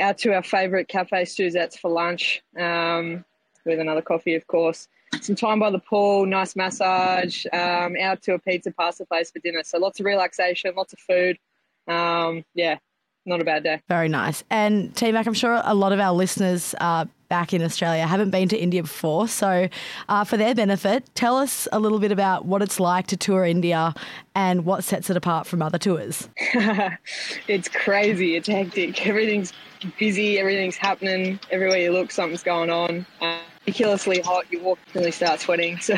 out 0.00 0.18
to 0.18 0.34
our 0.34 0.42
favourite 0.42 0.88
cafe 0.88 1.24
Suzette's 1.24 1.78
for 1.78 1.90
lunch 1.90 2.42
um, 2.58 3.24
with 3.64 3.78
another 3.78 4.02
coffee, 4.02 4.34
of 4.34 4.46
course. 4.46 4.88
Some 5.20 5.36
time 5.36 5.60
by 5.60 5.70
the 5.70 5.78
pool, 5.78 6.26
nice 6.26 6.56
massage, 6.56 7.46
um, 7.52 7.96
out 8.00 8.22
to 8.22 8.34
a 8.34 8.38
pizza 8.38 8.72
pasta 8.72 9.04
place 9.04 9.30
for 9.30 9.38
dinner. 9.38 9.62
So 9.64 9.78
lots 9.78 10.00
of 10.00 10.06
relaxation, 10.06 10.74
lots 10.74 10.92
of 10.92 10.98
food. 10.98 11.38
Um, 11.86 12.44
yeah, 12.54 12.78
not 13.24 13.40
a 13.40 13.44
bad 13.44 13.62
day. 13.62 13.80
Very 13.88 14.08
nice. 14.08 14.42
And 14.50 14.94
T 14.96 15.12
Mac, 15.12 15.26
I'm 15.26 15.34
sure 15.34 15.60
a 15.64 15.74
lot 15.74 15.92
of 15.92 16.00
our 16.00 16.12
listeners 16.12 16.74
uh, 16.80 17.04
back 17.28 17.54
in 17.54 17.62
Australia 17.62 18.06
haven't 18.06 18.30
been 18.30 18.48
to 18.48 18.58
India 18.58 18.82
before. 18.82 19.28
So, 19.28 19.68
uh, 20.08 20.24
for 20.24 20.36
their 20.36 20.54
benefit, 20.54 21.08
tell 21.14 21.36
us 21.36 21.68
a 21.72 21.78
little 21.78 21.98
bit 21.98 22.12
about 22.12 22.44
what 22.44 22.62
it's 22.62 22.80
like 22.80 23.06
to 23.08 23.16
tour 23.16 23.44
India 23.44 23.94
and 24.34 24.64
what 24.64 24.82
sets 24.82 25.08
it 25.08 25.16
apart 25.16 25.46
from 25.46 25.62
other 25.62 25.78
tours. 25.78 26.28
it's 27.48 27.68
crazy. 27.68 28.36
It's 28.36 28.48
hectic. 28.48 29.06
Everything's 29.06 29.52
busy. 29.98 30.38
Everything's 30.38 30.76
happening. 30.76 31.38
Everywhere 31.50 31.78
you 31.78 31.92
look, 31.92 32.10
something's 32.10 32.42
going 32.42 32.70
on. 32.70 33.06
Uh, 33.20 33.38
ridiculously 33.66 34.20
hot. 34.20 34.50
You 34.50 34.60
walk 34.62 34.78
and 34.86 34.96
really 34.96 35.10
start 35.10 35.40
sweating. 35.40 35.78
So, 35.82 35.94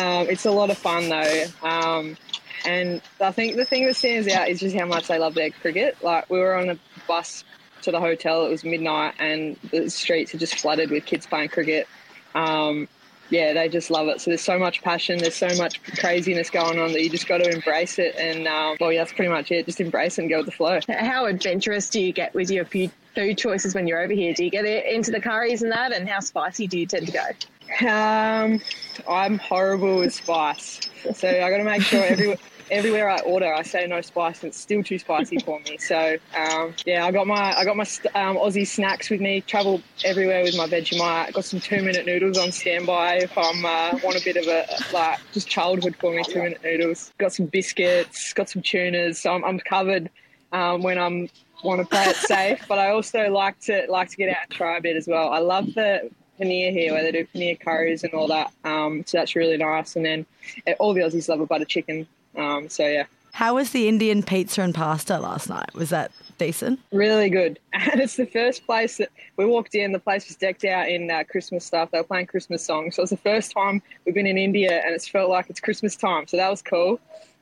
um, 0.00 0.28
it's 0.28 0.46
a 0.46 0.50
lot 0.50 0.70
of 0.70 0.78
fun 0.78 1.08
though. 1.08 1.44
Um, 1.62 2.16
and 2.66 3.02
I 3.20 3.30
think 3.32 3.56
the 3.56 3.64
thing 3.64 3.86
that 3.86 3.96
stands 3.96 4.26
out 4.28 4.48
is 4.48 4.60
just 4.60 4.74
how 4.74 4.86
much 4.86 5.08
they 5.08 5.18
love 5.18 5.34
their 5.34 5.50
cricket. 5.50 5.96
Like 6.02 6.28
we 6.30 6.38
were 6.38 6.54
on 6.54 6.70
a 6.70 6.78
bus 7.06 7.44
to 7.82 7.90
the 7.90 8.00
hotel. 8.00 8.46
It 8.46 8.50
was 8.50 8.64
midnight, 8.64 9.14
and 9.18 9.56
the 9.70 9.90
streets 9.90 10.34
are 10.34 10.38
just 10.38 10.58
flooded 10.58 10.90
with 10.90 11.04
kids 11.04 11.26
playing 11.26 11.50
cricket. 11.50 11.86
Um, 12.34 12.88
yeah, 13.30 13.52
they 13.52 13.68
just 13.68 13.90
love 13.90 14.08
it. 14.08 14.20
So 14.20 14.30
there's 14.30 14.42
so 14.42 14.58
much 14.58 14.82
passion, 14.82 15.18
there's 15.18 15.34
so 15.34 15.48
much 15.56 15.82
craziness 15.98 16.50
going 16.50 16.78
on 16.78 16.92
that 16.92 17.02
you 17.02 17.10
just 17.10 17.26
got 17.26 17.38
to 17.38 17.50
embrace 17.50 17.98
it. 17.98 18.14
And 18.16 18.46
um, 18.46 18.76
well, 18.80 18.92
yeah, 18.92 19.00
that's 19.00 19.12
pretty 19.12 19.30
much 19.30 19.50
it. 19.50 19.66
Just 19.66 19.80
embrace 19.80 20.18
it 20.18 20.22
and 20.22 20.30
go 20.30 20.38
with 20.38 20.46
the 20.46 20.52
flow. 20.52 20.80
How 20.88 21.26
adventurous 21.26 21.88
do 21.88 22.00
you 22.00 22.12
get 22.12 22.34
with 22.34 22.50
your 22.50 22.64
food 23.14 23.38
choices 23.38 23.74
when 23.74 23.86
you're 23.86 24.00
over 24.00 24.12
here? 24.12 24.34
Do 24.34 24.44
you 24.44 24.50
get 24.50 24.64
into 24.64 25.10
the 25.10 25.20
curries 25.20 25.62
and 25.62 25.72
that? 25.72 25.92
And 25.92 26.08
how 26.08 26.20
spicy 26.20 26.66
do 26.66 26.78
you 26.78 26.86
tend 26.86 27.06
to 27.06 27.12
go? 27.12 27.88
Um, 27.88 28.60
I'm 29.08 29.38
horrible 29.38 29.98
with 29.98 30.14
spice, 30.14 30.80
so 31.14 31.28
I 31.28 31.50
got 31.50 31.56
to 31.56 31.64
make 31.64 31.82
sure 31.82 32.04
every 32.04 32.36
everywhere 32.70 33.08
I 33.08 33.20
order, 33.20 33.52
I 33.52 33.62
say 33.62 33.86
no 33.86 34.00
spice, 34.00 34.42
and 34.42 34.48
it's 34.48 34.60
still 34.60 34.82
too 34.82 34.98
spicy 34.98 35.38
for 35.38 35.60
me. 35.60 35.78
So 35.78 36.16
um, 36.36 36.74
yeah, 36.86 37.06
I 37.06 37.10
got 37.10 37.26
my 37.26 37.56
I 37.56 37.64
got 37.64 37.76
my 37.76 37.84
um, 38.14 38.36
Aussie 38.36 38.66
snacks 38.66 39.10
with 39.10 39.20
me. 39.20 39.40
Travel 39.40 39.82
everywhere 40.04 40.42
with 40.42 40.56
my 40.56 40.66
Vegemite. 40.66 41.32
Got 41.32 41.44
some 41.44 41.60
two 41.60 41.82
minute 41.82 42.06
noodles 42.06 42.38
on 42.38 42.52
standby 42.52 43.16
if 43.16 43.36
I'm 43.36 43.64
uh, 43.64 43.98
want 44.02 44.20
a 44.20 44.24
bit 44.24 44.36
of 44.36 44.46
a 44.46 44.66
like 44.92 45.18
just 45.32 45.48
childhood 45.48 45.96
for 45.96 46.14
me. 46.14 46.22
Two 46.24 46.42
minute 46.42 46.60
noodles. 46.62 47.12
Got 47.18 47.32
some 47.32 47.46
biscuits. 47.46 48.32
Got 48.32 48.48
some 48.48 48.62
tunas. 48.62 49.22
So 49.22 49.32
I'm, 49.32 49.44
I'm 49.44 49.58
covered 49.58 50.10
um, 50.54 50.82
when 50.82 50.98
I'm 50.98 51.28
want 51.62 51.80
to 51.80 51.86
play 51.86 52.04
it 52.04 52.16
safe. 52.16 52.64
But 52.68 52.78
I 52.78 52.90
also 52.90 53.30
like 53.30 53.58
to 53.62 53.86
like 53.88 54.10
to 54.10 54.16
get 54.16 54.30
out 54.30 54.44
and 54.44 54.52
try 54.52 54.76
a 54.78 54.80
bit 54.80 54.96
as 54.96 55.06
well. 55.06 55.32
I 55.32 55.38
love 55.38 55.74
the 55.74 56.10
paneer 56.40 56.72
here 56.72 56.92
where 56.92 57.02
they 57.02 57.12
do 57.12 57.26
paneer 57.34 57.58
curries 57.58 58.04
and 58.04 58.14
all 58.14 58.28
that. 58.28 58.52
Um, 58.64 59.04
so 59.06 59.18
that's 59.18 59.34
really 59.34 59.56
nice. 59.56 59.96
And 59.96 60.04
then 60.04 60.26
eh, 60.66 60.74
all 60.78 60.94
the 60.94 61.00
Aussies 61.00 61.28
love 61.28 61.40
a 61.40 61.46
butter 61.46 61.64
chicken. 61.64 62.06
Um, 62.36 62.68
so 62.68 62.86
yeah. 62.86 63.06
How 63.32 63.56
was 63.56 63.70
the 63.70 63.88
Indian 63.88 64.22
pizza 64.22 64.62
and 64.62 64.72
pasta 64.72 65.18
last 65.18 65.48
night? 65.48 65.74
Was 65.74 65.90
that 65.90 66.12
decent? 66.38 66.78
Really 66.92 67.30
good. 67.30 67.58
And 67.72 68.00
it's 68.00 68.16
the 68.16 68.26
first 68.26 68.64
place 68.66 68.96
that 68.98 69.10
we 69.36 69.44
walked 69.44 69.74
in. 69.74 69.92
The 69.92 69.98
place 69.98 70.28
was 70.28 70.36
decked 70.36 70.64
out 70.64 70.88
in 70.88 71.10
uh, 71.10 71.24
Christmas 71.28 71.64
stuff. 71.64 71.90
They 71.90 71.98
were 71.98 72.04
playing 72.04 72.26
Christmas 72.26 72.64
songs. 72.64 72.96
So 72.96 73.02
it's 73.02 73.10
the 73.10 73.16
first 73.16 73.52
time 73.52 73.82
we've 74.04 74.14
been 74.14 74.26
in 74.26 74.38
India, 74.38 74.80
and 74.84 74.94
it's 74.94 75.06
felt 75.06 75.28
like 75.30 75.50
it's 75.50 75.60
Christmas 75.60 75.96
time. 75.96 76.26
So 76.26 76.36
that 76.36 76.48
was 76.48 76.62
cool. 76.62 77.00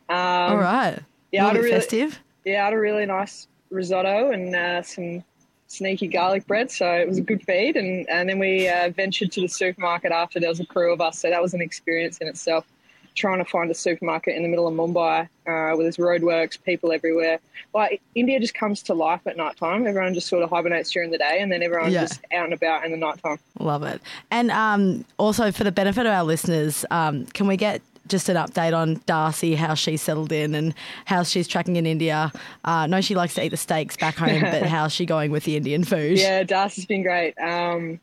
Um, 0.09 0.17
All 0.17 0.57
right. 0.57 0.99
Yeah, 1.31 1.51
really, 1.53 1.71
festive. 1.71 2.19
Yeah, 2.45 2.63
I 2.63 2.65
had 2.67 2.73
a 2.75 2.79
really 2.79 3.07
nice 3.07 3.49
risotto 3.71 4.31
and 4.31 4.55
uh, 4.55 4.83
some 4.83 5.25
sneaky 5.69 6.09
garlic 6.09 6.47
bread. 6.47 6.71
So 6.71 6.87
it 6.93 7.09
was 7.09 7.19
a 7.19 7.23
good 7.23 7.43
feed. 7.45 7.77
And, 7.77 8.09
and 8.09 8.29
then 8.29 8.39
we 8.39 8.69
uh, 8.69 8.91
ventured 8.91 9.33
to 9.33 9.41
the 9.41 9.49
supermarket 9.49 10.13
after. 10.13 10.39
There 10.39 10.49
was 10.49 10.61
a 10.61 10.67
crew 10.67 10.93
of 10.93 11.01
us. 11.01 11.19
So 11.19 11.31
that 11.31 11.41
was 11.41 11.55
an 11.55 11.61
experience 11.61 12.19
in 12.19 12.29
itself 12.29 12.67
trying 13.15 13.39
to 13.39 13.45
find 13.45 13.71
a 13.71 13.75
supermarket 13.75 14.35
in 14.37 14.43
the 14.43 14.49
middle 14.49 14.67
of 14.67 14.75
Mumbai 14.75 15.29
uh, 15.47 15.77
with 15.77 15.87
its 15.87 15.97
roadworks, 15.97 16.63
people 16.63 16.93
everywhere. 16.93 17.41
Like 17.75 18.01
India 18.15 18.41
just 18.41 18.55
comes 18.55 18.83
to 18.85 18.95
life 18.95 19.21
at 19.27 19.37
night 19.37 19.57
time. 19.57 19.87
Everyone 19.87 20.15
just 20.15 20.29
sort 20.29 20.43
of 20.43 20.51
hibernates 20.51 20.91
during 20.91 21.11
the 21.11 21.19
day, 21.19 21.39
and 21.41 21.51
then 21.51 21.63
everyone's 21.63 21.93
yeah. 21.93 22.03
just 22.03 22.21
out 22.33 22.45
and 22.45 22.55
about 22.55 22.85
in 22.85 22.91
the 22.91 22.97
night 22.97 23.23
time. 23.23 23.39
Love 23.59 23.83
it. 23.83 24.01
And 24.31 24.51
um, 24.51 25.05
also 25.19 25.53
for 25.53 25.65
the 25.65 25.73
benefit 25.73 26.07
of 26.07 26.13
our 26.13 26.25
listeners, 26.25 26.85
um, 26.91 27.27
can 27.27 27.47
we 27.47 27.57
get 27.57 27.83
just 28.09 28.29
an 28.29 28.37
update 28.37 28.77
on 28.77 29.01
Darcy, 29.07 29.55
how 29.55 29.75
she's 29.75 30.03
settled 30.03 30.33
in 30.33 30.55
and 30.55 30.75
how 31.05 31.23
she's 31.23 31.49
tracking 31.49 31.77
in 31.77 31.87
India. 31.87 32.33
Uh, 32.65 32.87
no, 32.87 33.01
she 33.01 33.15
likes 33.15 33.35
to 33.35 33.45
eat 33.45 33.51
the 33.51 33.57
steaks 33.57 33.97
back 33.97 34.17
home, 34.17 34.43
but 34.43 34.63
how's 34.67 34.93
she 34.93 35.07
going 35.07 35.31
with 35.31 35.45
the 35.45 35.57
Indian 35.57 35.85
food? 35.85 36.19
Yeah, 36.19 36.43
Darcy's 36.43 36.87
been 36.87 37.03
great. 37.03 37.39
Um, 37.39 38.01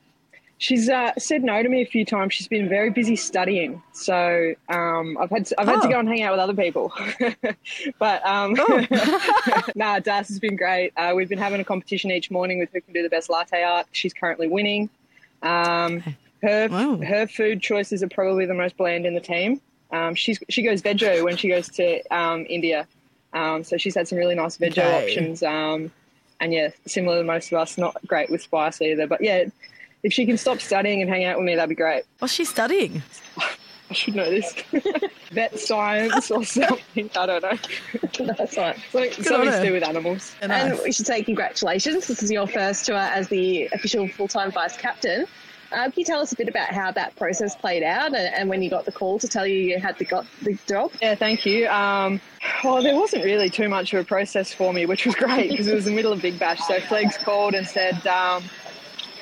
She's 0.60 0.90
uh, 0.90 1.14
said 1.18 1.42
no 1.42 1.64
to 1.64 1.70
me 1.70 1.82
a 1.82 1.86
few 1.86 2.04
times. 2.04 2.34
She's 2.34 2.50
been 2.50 2.68
very 2.68 2.90
busy 2.90 3.16
studying, 3.16 3.82
so 3.94 4.54
um, 4.68 5.18
I've 5.18 5.30
had 5.30 5.46
to, 5.46 5.62
I've 5.62 5.68
had 5.68 5.78
oh. 5.78 5.82
to 5.84 5.88
go 5.88 6.00
and 6.00 6.08
hang 6.08 6.22
out 6.22 6.34
with 6.34 6.42
other 6.42 6.54
people. 6.54 6.92
but 7.98 8.26
um, 8.26 8.58
oh. 8.60 8.86
nah, 9.76 10.00
Das 10.00 10.28
has 10.28 10.38
been 10.38 10.58
great. 10.58 10.92
Uh, 10.98 11.14
we've 11.16 11.30
been 11.30 11.40
having 11.40 11.62
a 11.62 11.64
competition 11.64 12.12
each 12.12 12.30
morning 12.30 12.60
with 12.60 12.70
who 12.74 12.82
can 12.82 12.94
do 12.94 13.02
the 13.02 13.10
best 13.10 13.30
latte 13.30 13.64
art. 13.64 13.88
She's 13.94 14.14
currently 14.14 14.50
winning. 14.50 14.90
Um, 15.44 16.04
her 16.42 16.68
wow. 16.68 16.98
her 16.98 17.26
food 17.26 17.62
choices 17.62 18.04
are 18.04 18.10
probably 18.10 18.46
the 18.46 18.54
most 18.54 18.76
bland 18.76 19.06
in 19.06 19.14
the 19.14 19.22
team. 19.22 19.62
Um, 19.92 20.16
she's 20.16 20.40
she 20.50 20.62
goes 20.62 20.82
veggie 20.82 21.24
when 21.24 21.38
she 21.38 21.50
goes 21.50 21.68
to 21.70 22.02
um, 22.16 22.46
India, 22.50 22.88
um, 23.34 23.64
so 23.64 23.78
she's 23.78 23.96
had 23.96 24.08
some 24.08 24.18
really 24.18 24.36
nice 24.36 24.58
veggie 24.58 24.78
okay. 24.78 25.04
options. 25.04 25.42
and 25.42 26.54
yeah, 26.54 26.70
similar 26.86 27.20
to 27.20 27.24
most 27.24 27.52
of 27.52 27.58
us, 27.58 27.78
not 27.78 27.98
great 28.08 28.30
with 28.30 28.42
spice 28.42 28.82
either. 28.82 29.08
But 29.08 29.22
yeah 29.22 29.46
if 30.04 30.14
she 30.14 30.26
can 30.26 30.38
stop 30.38 30.60
studying 30.60 31.02
and 31.02 31.10
hang 31.10 31.26
out 31.26 31.38
with 31.38 31.46
me, 31.46 31.56
that'd 31.56 31.70
be 31.70 31.76
great. 31.76 32.04
What's 32.20 32.34
she 32.34 32.46
studying? 32.46 33.04
I 33.90 33.94
should 33.94 34.16
know 34.16 34.30
this. 34.30 34.54
Vet 35.32 35.60
science 35.60 36.30
or 36.30 36.44
something. 36.46 37.10
I 37.16 37.26
don't 37.26 37.42
know. 37.42 38.34
That's 38.36 38.56
right. 38.56 38.78
Something, 38.92 39.24
something 39.24 39.52
to 39.52 39.64
do 39.64 39.74
with 39.74 39.84
animals. 39.84 40.36
And 40.42 40.80
we 40.84 40.92
should 40.92 41.08
say 41.08 41.24
congratulations. 41.24 42.08
This 42.08 42.22
is 42.22 42.32
your 42.32 42.46
first 42.46 42.86
tour 42.86 42.98
as 42.98 43.30
the 43.30 43.68
official 43.74 44.08
full-time 44.08 44.52
vice 44.52 44.78
captain. 44.78 45.26
Uh, 45.72 45.84
can 45.84 45.94
you 45.96 46.06
tell 46.06 46.20
us 46.20 46.32
a 46.32 46.36
bit 46.36 46.48
about 46.48 46.70
how 46.70 46.92
that 46.92 47.16
process 47.16 47.56
played 47.56 47.84
out 47.84 48.08
and, 48.08 48.34
and, 48.34 48.50
when 48.50 48.62
you 48.62 48.70
got 48.70 48.86
the 48.86 48.92
call 48.92 49.20
to 49.20 49.28
tell 49.28 49.46
you 49.46 49.56
you 49.56 49.80
had 49.80 49.98
the, 50.00 50.06
got 50.06 50.26
the 50.42 50.58
job? 50.68 50.92
Yeah, 51.02 51.14
thank 51.16 51.46
you. 51.46 51.68
Um, 51.68 52.20
well, 52.64 52.82
there 52.82 52.96
wasn't 52.96 53.24
really 53.24 53.50
too 53.50 53.70
much 53.70 53.94
of 53.94 54.02
a 54.02 54.04
process 54.04 54.52
for 54.52 54.74
me, 54.74 54.86
which 54.88 55.06
was 55.06 55.16
great 55.26 55.52
because 55.52 55.68
it 55.68 55.76
was 55.76 55.86
the 55.86 55.92
middle 55.92 56.12
of 56.12 56.22
Big 56.22 56.40
Bash. 56.40 56.60
So 56.68 56.80
Flegs 56.80 57.18
called 57.18 57.54
and 57.54 57.68
said, 57.68 58.06
um, 58.08 58.44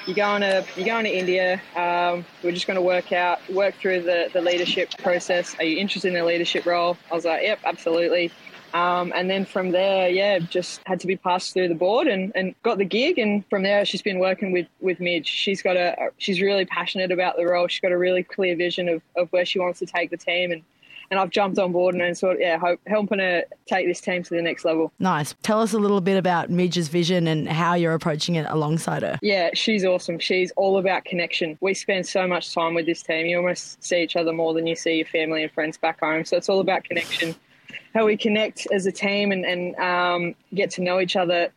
you're 0.06 0.16
going 0.16 0.42
to 0.42 0.66
you're 0.77 0.86
going 0.86 1.04
to 1.04 1.12
India. 1.12 1.62
Um, 1.75 2.25
we're 2.42 2.54
just 2.54 2.66
going 2.66 2.75
to 2.75 2.82
work 2.82 3.12
out 3.12 3.39
work 3.50 3.75
through 3.75 4.04
the 4.04 4.30
the 4.32 4.39
leadership 4.39 4.89
process. 5.00 5.54
Are 5.60 5.66
you 5.66 5.77
interested 5.77 6.08
in 6.08 6.13
the 6.13 6.24
leadership 6.24 6.66
role? 6.66 6.98
I 7.12 7.16
was 7.16 7.25
like, 7.25 7.44
yep, 7.44 7.60
absolutely. 7.66 8.32
Um, 8.77 9.12
and 9.15 9.29
then 9.29 9.46
from 9.46 9.72
there, 9.72 10.07
yeah, 10.10 10.39
just 10.39 10.81
had 10.86 11.00
to 11.00 11.07
be 11.07 11.15
passed 11.15 11.53
through 11.53 11.67
the 11.67 11.75
board 11.75 12.07
and, 12.07 12.31
and 12.36 12.53
got 12.63 12.77
the 12.77 12.86
gig. 12.86 13.17
And 13.17 13.43
from 13.50 13.63
there, 13.63 13.86
she's 13.86 14.01
been 14.01 14.19
working 14.19 14.51
with 14.51 14.67
with 14.81 15.00
Midge. 15.00 15.27
She's 15.27 15.62
got 15.62 15.77
a 15.77 16.12
she's 16.17 16.41
really 16.41 16.65
passionate 16.65 17.12
about 17.12 17.38
the 17.38 17.46
role. 17.46 17.67
She's 17.67 17.81
got 17.81 17.91
a 17.91 17.98
really 17.98 18.24
clear 18.24 18.55
vision 18.55 18.88
of, 18.88 19.01
of 19.15 19.29
where 19.31 19.46
she 19.46 19.60
wants 19.60 19.79
to 19.79 19.86
take 19.86 20.12
the 20.12 20.17
team 20.17 20.51
and 20.51 20.63
and 21.10 21.19
I've 21.19 21.29
jumped 21.29 21.57
on 21.57 21.72
board 21.72 21.96
and 21.96 22.03
and 22.03 22.17
sort 22.17 22.36
of, 22.36 22.41
yeah, 22.41 22.57
hope, 22.57 22.79
helping 22.86 23.19
her 23.19 23.43
take 23.65 23.88
this 23.88 24.01
team 24.01 24.24
to 24.24 24.29
the 24.29 24.41
next 24.41 24.65
level. 24.65 24.91
Nice. 25.00 25.34
Tell 25.41 25.62
us 25.62 25.74
a 25.74 25.79
little 25.79 26.01
bit 26.01 26.17
about 26.17 26.50
Midge's 26.50 26.89
vision 26.89 27.27
and 27.27 27.48
how 27.48 27.75
you're 27.75 27.93
approaching 27.93 28.36
it 28.36 28.46
alongside 28.50 29.03
her. 29.03 29.17
Yeah, 29.22 29.50
she's 29.53 29.86
awesome. 29.86 30.19
She's 30.19 30.51
all 30.57 30.77
about 30.77 31.05
connection. 31.05 31.57
We 31.62 31.74
spend 31.74 32.05
so 32.07 32.27
much 32.27 32.53
time 32.53 32.74
with 32.74 32.86
this 32.86 33.01
team. 33.03 33.25
You 33.25 33.38
almost 33.38 33.81
see 33.84 34.03
each 34.03 34.15
other 34.15 34.34
more 34.34 34.53
than 34.53 34.67
you 34.67 34.75
see 34.75 34.98
your 34.98 35.05
family 35.05 35.43
and 35.43 35.51
friends 35.51 35.77
back 35.77 36.01
home. 36.01 36.25
So 36.25 36.38
it's 36.38 36.50
all 36.50 36.60
about 36.60 36.84
connection. 36.84 37.36
How 37.93 38.05
we 38.05 38.17
connect 38.17 38.67
as 38.72 38.86
a 38.86 38.91
team 38.91 39.31
and, 39.31 39.46
and 39.46 39.75
um, 39.77 40.36
get 40.53 40.72
to 40.72 40.81
know 40.81 41.00
each 41.00 41.15
other 41.15 41.51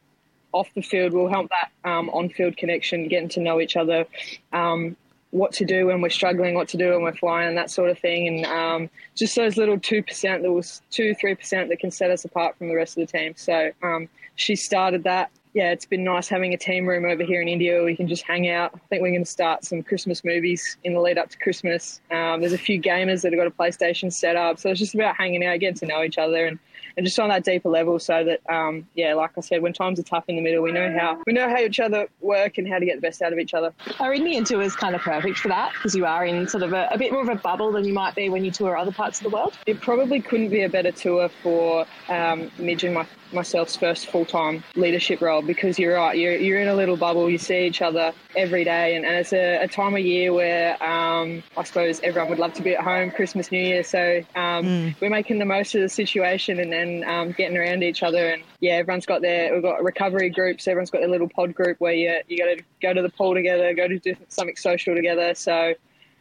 off 0.53 0.69
the 0.75 0.83
field 0.83 1.13
will 1.13 1.29
help 1.29 1.51
that 1.51 1.71
um, 1.89 2.11
on 2.11 2.29
field 2.29 2.57
connection, 2.57 3.09
getting 3.09 3.29
to 3.31 3.41
know 3.41 3.61
each 3.61 3.77
other, 3.77 4.07
um, 4.53 4.97
what 5.31 5.53
to 5.53 5.65
do 5.65 5.87
when 5.87 6.01
we're 6.01 6.11
struggling, 6.11 6.55
what 6.55 6.69
to 6.69 6.77
do 6.77 6.91
when 6.91 7.03
we're 7.03 7.15
flying, 7.15 7.55
that 7.55 7.71
sort 7.71 7.89
of 7.89 7.99
thing. 7.99 8.27
And 8.27 8.47
um, 8.47 8.91
just 9.15 9.37
those 9.37 9.57
little 9.57 9.79
2%, 9.79 10.43
those 10.43 10.83
2 10.91 11.15
3% 11.23 11.69
that 11.69 11.79
can 11.79 11.91
set 11.91 12.11
us 12.11 12.25
apart 12.25 12.59
from 12.59 12.69
the 12.69 12.75
rest 12.75 12.99
of 12.99 13.07
the 13.07 13.19
team. 13.19 13.35
So 13.37 13.71
um, 13.83 14.09
she 14.35 14.57
started 14.57 15.05
that 15.05 15.31
yeah, 15.53 15.71
it's 15.73 15.85
been 15.85 16.05
nice 16.05 16.29
having 16.29 16.55
a 16.55 16.57
team 16.57 16.87
room 16.87 17.05
over 17.05 17.25
here 17.25 17.43
in 17.43 17.49
India 17.49 17.75
where 17.75 17.85
we 17.85 17.97
can 17.97 18.07
just 18.07 18.23
hang 18.23 18.49
out. 18.49 18.71
I 18.75 18.79
think 18.89 19.03
we're 19.03 19.11
going 19.11 19.25
to 19.25 19.31
start 19.31 19.65
some 19.65 19.83
Christmas 19.83 20.25
movies 20.25 20.77
in 20.85 20.95
the 20.95 21.01
lead 21.01 21.19
up 21.19 21.29
to 21.31 21.39
Christmas. 21.39 22.01
Um, 22.11 22.41
there's 22.41 22.53
a 22.53 22.59
few 22.59 22.81
gamers 22.81 23.23
that 23.23 23.33
have 23.33 23.41
got 23.41 23.49
a 23.49 23.51
PlayStation 23.51 24.13
set 24.13 24.37
up, 24.37 24.61
so 24.61 24.71
it's 24.71 24.79
just 24.79 24.95
about 24.95 25.17
hanging 25.17 25.45
out, 25.45 25.59
getting 25.59 25.77
to 25.79 25.87
know 25.87 26.03
each 26.03 26.19
other, 26.19 26.47
and, 26.47 26.59
and 26.97 27.07
just 27.07 27.19
on 27.19 27.29
that 27.29 27.45
deeper 27.45 27.69
level. 27.69 27.99
So 27.99 28.25
that, 28.25 28.41
um, 28.53 28.87
yeah, 28.95 29.15
like 29.15 29.31
I 29.37 29.41
said, 29.41 29.63
when 29.63 29.73
times 29.73 29.99
are 29.99 30.05
tough 30.05 30.25
in 30.29 30.37
the 30.37 30.43
middle, 30.43 30.63
we 30.63 30.73
know 30.73 30.97
how 30.99 31.21
we 31.27 31.33
know 31.33 31.49
how 31.49 31.59
each 31.59 31.81
other 31.81 32.09
work 32.21 32.59
and 32.59 32.69
how 32.69 32.79
to 32.79 32.85
get 32.87 32.97
the 32.97 33.03
best 33.03 33.23
out 33.23 33.33
of 33.33 33.39
each 33.39 33.55
other. 33.55 33.73
Our 33.99 34.13
Indian 34.13 34.45
tour 34.45 34.63
is 34.63 34.77
kind 34.77 34.95
of 34.95 35.01
perfect 35.01 35.39
for 35.39 35.49
that 35.49 35.73
because 35.73 35.95
you 35.95 36.07
are 36.07 36.25
in 36.25 36.49
sort 36.49 36.63
of 36.63 36.73
a, 36.73 36.89
a 36.91 36.99
bit 36.99 37.13
more 37.13 37.23
of 37.23 37.29
a 37.29 37.37
bubble 37.37 37.73
than 37.73 37.85
you 37.85 37.95
might 37.95 38.15
be 38.15 38.29
when 38.29 38.45
you 38.45 38.51
tour 38.51 38.77
other 38.77 38.93
parts 38.93 39.19
of 39.21 39.25
the 39.25 39.31
world. 39.31 39.55
It 39.67 39.81
probably 39.81 40.21
couldn't 40.21 40.51
be 40.51 40.63
a 40.63 40.69
better 40.69 40.93
tour 40.93 41.29
for 41.43 41.87
um, 42.09 42.51
Midge 42.59 42.85
and 42.85 42.95
my 42.95 43.07
myself's 43.33 43.77
first 43.77 44.07
full 44.07 44.25
time 44.25 44.63
leadership 44.75 45.21
role 45.21 45.43
because 45.43 45.79
you're 45.79 45.95
right, 45.97 46.17
you're, 46.17 46.37
you're 46.37 46.61
in 46.61 46.69
a 46.69 46.75
little 46.75 46.97
bubble, 46.97 47.31
you 47.31 47.39
see 47.39 47.67
each 47.67 47.83
other 47.83 48.13
every 48.37 48.65
day, 48.65 48.97
and, 48.97 49.05
and 49.05 49.17
it's 49.17 49.33
a, 49.33 49.63
a 49.63 49.69
time 49.69 49.95
of 49.95 50.01
year 50.01 50.33
where 50.33 50.83
um, 50.83 51.43
I 51.57 51.65
suppose 51.65 52.01
everyone 52.03 52.31
would 52.31 52.39
love 52.39 52.55
to 52.55 52.63
be 52.63 52.75
at 52.75 52.83
home, 52.83 53.11
Christmas, 53.11 53.51
New 53.51 53.61
Year. 53.61 53.83
So 53.83 54.23
um, 54.35 54.65
mm. 54.65 55.01
we're 55.01 55.11
making 55.11 55.39
the 55.39 55.45
most 55.45 55.75
of 55.75 55.81
the 55.81 55.89
situation 55.89 56.59
and 56.59 56.73
then 56.81 57.09
um, 57.09 57.33
getting 57.33 57.57
around 57.57 57.83
each 57.83 58.03
other. 58.03 58.31
And 58.31 58.43
yeah, 58.61 58.73
everyone's 58.73 59.07
got 59.07 59.23
their, 59.23 59.53
we've 59.53 59.63
got 59.63 59.83
recovery 59.83 60.31
groups, 60.31 60.67
everyone's 60.67 60.91
got 60.91 61.01
their 61.01 61.11
little 61.11 61.29
pod 61.29 61.55
group 61.55 61.77
where 61.81 61.93
you, 61.93 62.21
you 62.29 62.39
got 62.39 62.47
to 62.47 62.63
go 62.81 62.95
to 62.95 63.03
the 63.03 63.11
pool 63.11 63.35
together, 63.35 63.73
go 63.75 63.87
to 63.89 63.99
do 63.99 64.15
something 64.29 64.57
social 64.57 64.95
together. 64.95 65.35
So 65.35 65.75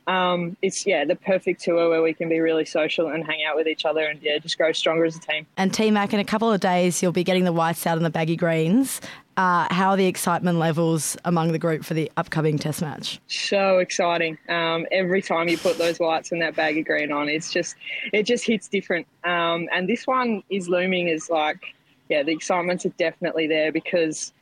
um, 0.07 0.57
it's 0.61 0.87
yeah 0.87 1.05
the 1.05 1.15
perfect 1.15 1.61
tour 1.61 1.89
where 1.89 2.01
we 2.01 2.13
can 2.13 2.29
be 2.29 2.39
really 2.39 2.65
social 2.65 3.09
and 3.09 3.23
hang 3.23 3.43
out 3.43 3.55
with 3.55 3.67
each 3.67 3.85
other 3.85 4.05
and 4.05 4.19
yeah 4.23 4.39
just 4.39 4.57
grow 4.57 4.71
stronger 4.71 5.05
as 5.05 5.15
a 5.15 5.19
team. 5.19 5.45
And 5.55 5.71
T 5.73 5.91
Mac, 5.91 6.13
in 6.13 6.19
a 6.19 6.25
couple 6.25 6.51
of 6.51 6.59
days 6.59 7.01
you'll 7.01 7.11
be 7.11 7.23
getting 7.23 7.43
the 7.43 7.53
whites 7.53 7.85
out 7.85 7.97
and 7.97 8.05
the 8.05 8.09
baggy 8.09 8.35
greens. 8.35 9.01
Uh, 9.39 9.65
how 9.73 9.91
are 9.91 9.95
the 9.95 10.05
excitement 10.05 10.57
levels 10.57 11.15
among 11.23 11.53
the 11.53 11.57
group 11.57 11.85
for 11.85 11.93
the 11.93 12.11
upcoming 12.17 12.59
Test 12.59 12.81
match? 12.81 13.21
So 13.27 13.79
exciting! 13.79 14.37
Um, 14.49 14.85
every 14.91 15.21
time 15.21 15.47
you 15.47 15.57
put 15.57 15.77
those 15.77 15.97
whites 15.97 16.33
and 16.33 16.41
that 16.41 16.57
baggy 16.57 16.83
green 16.83 17.09
on, 17.13 17.29
it's 17.29 17.49
just 17.49 17.77
it 18.11 18.23
just 18.23 18.45
hits 18.45 18.67
different. 18.67 19.07
Um, 19.23 19.69
and 19.71 19.87
this 19.87 20.05
one 20.05 20.43
is 20.49 20.67
looming 20.67 21.09
as 21.09 21.29
like 21.29 21.73
yeah, 22.09 22.21
the 22.21 22.33
excitement's 22.33 22.85
are 22.85 22.89
definitely 22.97 23.47
there 23.47 23.71
because 23.71 24.33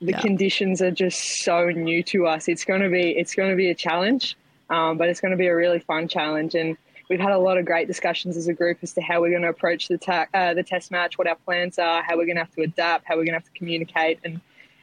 the 0.00 0.12
yeah. 0.12 0.20
conditions 0.22 0.80
are 0.80 0.90
just 0.90 1.44
so 1.44 1.68
new 1.68 2.02
to 2.04 2.26
us. 2.26 2.48
It's 2.48 2.64
going 2.64 2.80
to 2.80 2.88
be 2.88 3.10
it's 3.10 3.34
going 3.34 3.50
to 3.50 3.56
be 3.56 3.68
a 3.68 3.74
challenge. 3.74 4.34
Um, 4.70 4.96
but 4.96 5.10
it's 5.10 5.20
going 5.20 5.32
to 5.32 5.36
be 5.36 5.48
a 5.48 5.54
really 5.54 5.80
fun 5.80 6.08
challenge. 6.08 6.54
And 6.54 6.78
we've 7.08 7.20
had 7.20 7.32
a 7.32 7.38
lot 7.38 7.58
of 7.58 7.64
great 7.64 7.86
discussions 7.86 8.36
as 8.36 8.48
a 8.48 8.52
group 8.52 8.78
as 8.82 8.92
to 8.94 9.00
how 9.00 9.20
we're 9.20 9.30
going 9.30 9.42
to 9.42 9.48
approach 9.48 9.88
the, 9.88 9.98
ta- 9.98 10.26
uh, 10.34 10.54
the 10.54 10.62
test 10.62 10.90
match, 10.90 11.18
what 11.18 11.26
our 11.26 11.36
plans 11.36 11.78
are, 11.78 12.02
how 12.02 12.16
we're 12.16 12.26
going 12.26 12.36
to 12.36 12.42
have 12.42 12.54
to 12.54 12.62
adapt, 12.62 13.04
how 13.06 13.14
we're 13.14 13.24
going 13.24 13.34
to 13.34 13.38
have 13.38 13.44
to 13.44 13.58
communicate. 13.58 14.18
And, 14.24 14.40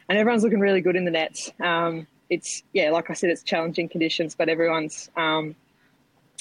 and 0.10 0.18
everyone's 0.18 0.44
looking 0.44 0.60
really 0.60 0.82
good 0.82 0.96
in 0.96 1.06
the 1.06 1.12
nets. 1.12 1.51
Um, 1.60 2.08
it's, 2.30 2.63
yeah, 2.74 2.92
like 2.92 3.10
I 3.10 3.13
said, 3.13 3.30
it's 3.30 3.44
challenging 3.44 3.89
conditions, 3.89 4.36
but 4.36 4.50
everyone's 4.50 5.10
um, 5.15 5.56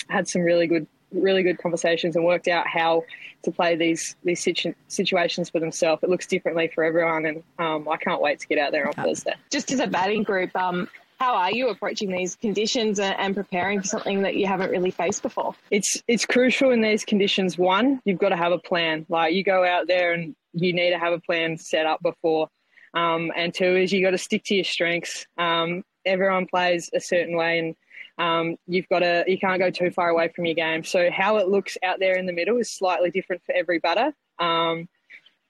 had 0.09 0.29
some 0.29 0.43
really 0.43 0.67
good 0.67 0.87
really 1.15 1.43
good 1.43 1.59
conversations 1.59 2.17
and 2.17 2.25
worked 2.25 2.49
out 2.49 2.67
how 2.67 3.05
to 3.43 3.51
play 3.51 3.77
these 3.77 4.17
these 4.25 4.43
situ- 4.43 4.75
situations 4.89 5.51
for 5.51 5.61
themselves. 5.61 6.03
It 6.03 6.11
looks 6.11 6.27
differently 6.27 6.71
for 6.75 6.85
everyone, 6.85 7.27
and 7.27 7.43
um, 7.59 7.89
I 7.89 7.97
can't 7.97 8.21
wait 8.21 8.41
to 8.41 8.47
get 8.47 8.59
out 8.59 8.73
there 8.73 8.87
on 8.87 8.93
Thursday. 8.95 9.35
Just 9.51 9.71
as 9.73 9.81
a 9.81 9.87
batting 9.87 10.23
group, 10.23 10.55
um, 10.57 10.89
how 11.23 11.37
are 11.37 11.53
you 11.53 11.69
approaching 11.69 12.11
these 12.11 12.35
conditions 12.35 12.99
and 12.99 13.33
preparing 13.37 13.81
for 13.81 13.87
something 13.87 14.23
that 14.23 14.35
you 14.35 14.45
haven't 14.45 14.71
really 14.71 14.91
faced 14.91 15.23
before? 15.23 15.55
It's 15.71 16.03
it's 16.09 16.27
crucial 16.27 16.73
in 16.73 16.81
these 16.81 17.05
conditions. 17.05 17.57
One, 17.57 18.01
you've 18.05 18.19
got 18.19 18.31
to 18.31 18.37
have 18.37 18.51
a 18.51 18.59
plan. 18.59 19.07
Like 19.09 19.33
you 19.33 19.45
go 19.45 19.65
out 19.65 19.87
there 19.87 20.15
and 20.15 20.35
you 20.53 20.73
need 20.73 20.91
to 20.91 20.99
have 20.99 21.13
a 21.13 21.21
plan 21.21 21.59
set 21.59 21.87
up 21.87 22.03
before. 22.03 22.49
Um, 22.93 23.31
and 23.37 23.55
two 23.55 23.77
is 23.77 23.93
you 23.93 24.03
got 24.03 24.11
to 24.11 24.19
stick 24.19 24.43
to 24.47 24.57
your 24.57 24.65
strengths. 24.65 25.27
Um, 25.39 25.85
everyone 26.05 26.47
plays 26.47 26.91
a 26.93 26.99
certain 27.01 27.37
way, 27.37 27.61
and 27.61 27.77
um, 28.19 28.57
you've 28.67 28.89
got 28.89 28.99
to 28.99 29.23
you 29.29 29.39
can't 29.39 29.61
go 29.61 29.71
too 29.71 29.93
far 29.93 30.09
away 30.09 30.27
from 30.35 30.47
your 30.47 30.57
game. 30.57 30.83
So 30.83 31.09
how 31.09 31.37
it 31.37 31.47
looks 31.47 31.79
out 31.85 32.01
there 32.01 32.17
in 32.17 32.27
the 32.27 32.33
middle 32.33 32.59
is 32.59 32.69
slightly 32.69 33.13
different 33.13 33.43
for 33.47 33.55
every 33.55 33.79
batter. 33.79 34.13
Um, 34.41 34.89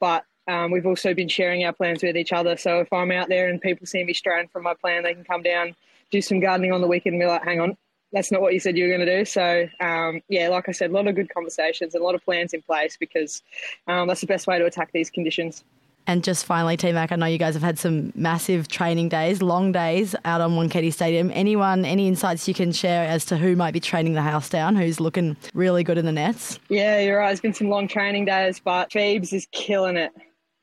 but 0.00 0.24
um, 0.48 0.70
we've 0.70 0.86
also 0.86 1.14
been 1.14 1.28
sharing 1.28 1.64
our 1.64 1.72
plans 1.72 2.02
with 2.02 2.16
each 2.16 2.32
other. 2.32 2.56
So 2.56 2.80
if 2.80 2.92
I'm 2.92 3.12
out 3.12 3.28
there 3.28 3.48
and 3.48 3.60
people 3.60 3.86
see 3.86 4.04
me 4.04 4.12
straying 4.12 4.48
from 4.48 4.64
my 4.64 4.74
plan, 4.74 5.02
they 5.02 5.14
can 5.14 5.24
come 5.24 5.42
down, 5.42 5.74
do 6.10 6.20
some 6.20 6.40
gardening 6.40 6.72
on 6.72 6.80
the 6.80 6.88
weekend, 6.88 7.14
and 7.14 7.22
be 7.22 7.26
like, 7.26 7.44
hang 7.44 7.60
on, 7.60 7.76
that's 8.12 8.30
not 8.30 8.40
what 8.40 8.52
you 8.52 8.60
said 8.60 8.76
you 8.76 8.84
were 8.84 8.94
going 8.94 9.06
to 9.06 9.18
do. 9.18 9.24
So, 9.24 9.68
um, 9.80 10.20
yeah, 10.28 10.48
like 10.48 10.68
I 10.68 10.72
said, 10.72 10.90
a 10.90 10.92
lot 10.92 11.06
of 11.06 11.14
good 11.14 11.32
conversations 11.32 11.94
and 11.94 12.02
a 12.02 12.04
lot 12.04 12.14
of 12.14 12.24
plans 12.24 12.52
in 12.52 12.62
place 12.62 12.96
because 12.96 13.42
um, 13.86 14.08
that's 14.08 14.20
the 14.20 14.26
best 14.26 14.46
way 14.46 14.58
to 14.58 14.66
attack 14.66 14.90
these 14.92 15.10
conditions. 15.10 15.64
And 16.04 16.24
just 16.24 16.44
finally, 16.44 16.76
T 16.76 16.90
Mac, 16.90 17.12
I 17.12 17.16
know 17.16 17.26
you 17.26 17.38
guys 17.38 17.54
have 17.54 17.62
had 17.62 17.78
some 17.78 18.12
massive 18.16 18.66
training 18.66 19.08
days, 19.08 19.40
long 19.40 19.70
days 19.70 20.16
out 20.24 20.40
on 20.40 20.52
Wankhede 20.52 20.92
Stadium. 20.92 21.30
Anyone, 21.32 21.84
any 21.84 22.08
insights 22.08 22.48
you 22.48 22.54
can 22.54 22.72
share 22.72 23.06
as 23.06 23.24
to 23.26 23.36
who 23.36 23.54
might 23.54 23.70
be 23.70 23.78
training 23.78 24.14
the 24.14 24.22
house 24.22 24.48
down, 24.48 24.74
who's 24.74 24.98
looking 24.98 25.36
really 25.54 25.84
good 25.84 25.98
in 25.98 26.04
the 26.04 26.10
nets? 26.10 26.58
Yeah, 26.68 26.98
you're 26.98 27.18
right. 27.18 27.30
It's 27.30 27.40
been 27.40 27.54
some 27.54 27.68
long 27.68 27.86
training 27.86 28.24
days, 28.24 28.58
but 28.58 28.90
Phoebes 28.90 29.32
is 29.32 29.46
killing 29.52 29.96
it 29.96 30.10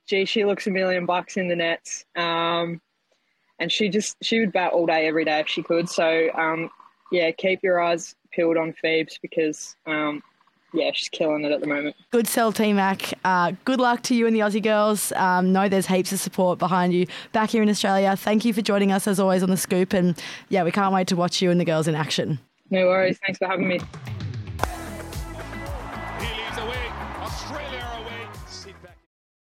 gee, 0.09 0.25
she 0.25 0.43
looks 0.43 0.67
a 0.67 0.71
million 0.71 1.05
bucks 1.05 1.37
in 1.37 1.47
the 1.47 1.55
nets. 1.55 2.03
Um, 2.15 2.81
and 3.59 3.71
she 3.71 3.89
just 3.89 4.17
she 4.21 4.39
would 4.39 4.51
bat 4.51 4.73
all 4.73 4.85
day 4.85 5.07
every 5.07 5.25
day 5.25 5.39
if 5.39 5.47
she 5.47 5.61
could. 5.61 5.89
So 5.89 6.29
um, 6.33 6.69
yeah, 7.11 7.31
keep 7.31 7.61
your 7.61 7.81
eyes 7.81 8.15
peeled 8.31 8.57
on 8.57 8.73
Phoebes 8.73 9.19
because 9.21 9.75
um, 9.85 10.23
yeah, 10.73 10.91
she's 10.93 11.09
killing 11.09 11.43
it 11.43 11.51
at 11.51 11.61
the 11.61 11.67
moment. 11.67 11.95
Good 12.11 12.27
sell, 12.27 12.51
T 12.51 12.73
Mac. 12.73 13.13
Uh, 13.23 13.53
good 13.65 13.79
luck 13.79 14.01
to 14.03 14.15
you 14.15 14.27
and 14.27 14.35
the 14.35 14.39
Aussie 14.39 14.63
girls. 14.63 15.11
Um, 15.13 15.51
know 15.51 15.67
there's 15.67 15.87
heaps 15.87 16.11
of 16.11 16.19
support 16.19 16.57
behind 16.57 16.93
you 16.93 17.05
back 17.33 17.49
here 17.49 17.61
in 17.61 17.69
Australia. 17.69 18.15
Thank 18.15 18.45
you 18.45 18.53
for 18.53 18.61
joining 18.61 18.91
us 18.91 19.07
as 19.07 19.19
always 19.19 19.43
on 19.43 19.49
the 19.49 19.57
scoop, 19.57 19.93
and 19.93 20.21
yeah, 20.49 20.63
we 20.63 20.71
can't 20.71 20.93
wait 20.93 21.07
to 21.07 21.15
watch 21.15 21.41
you 21.41 21.51
and 21.51 21.59
the 21.59 21.65
girls 21.65 21.87
in 21.87 21.95
action. 21.95 22.39
No 22.69 22.85
worries. 22.85 23.19
Thanks 23.25 23.39
for 23.39 23.47
having 23.47 23.67
me. 23.67 23.79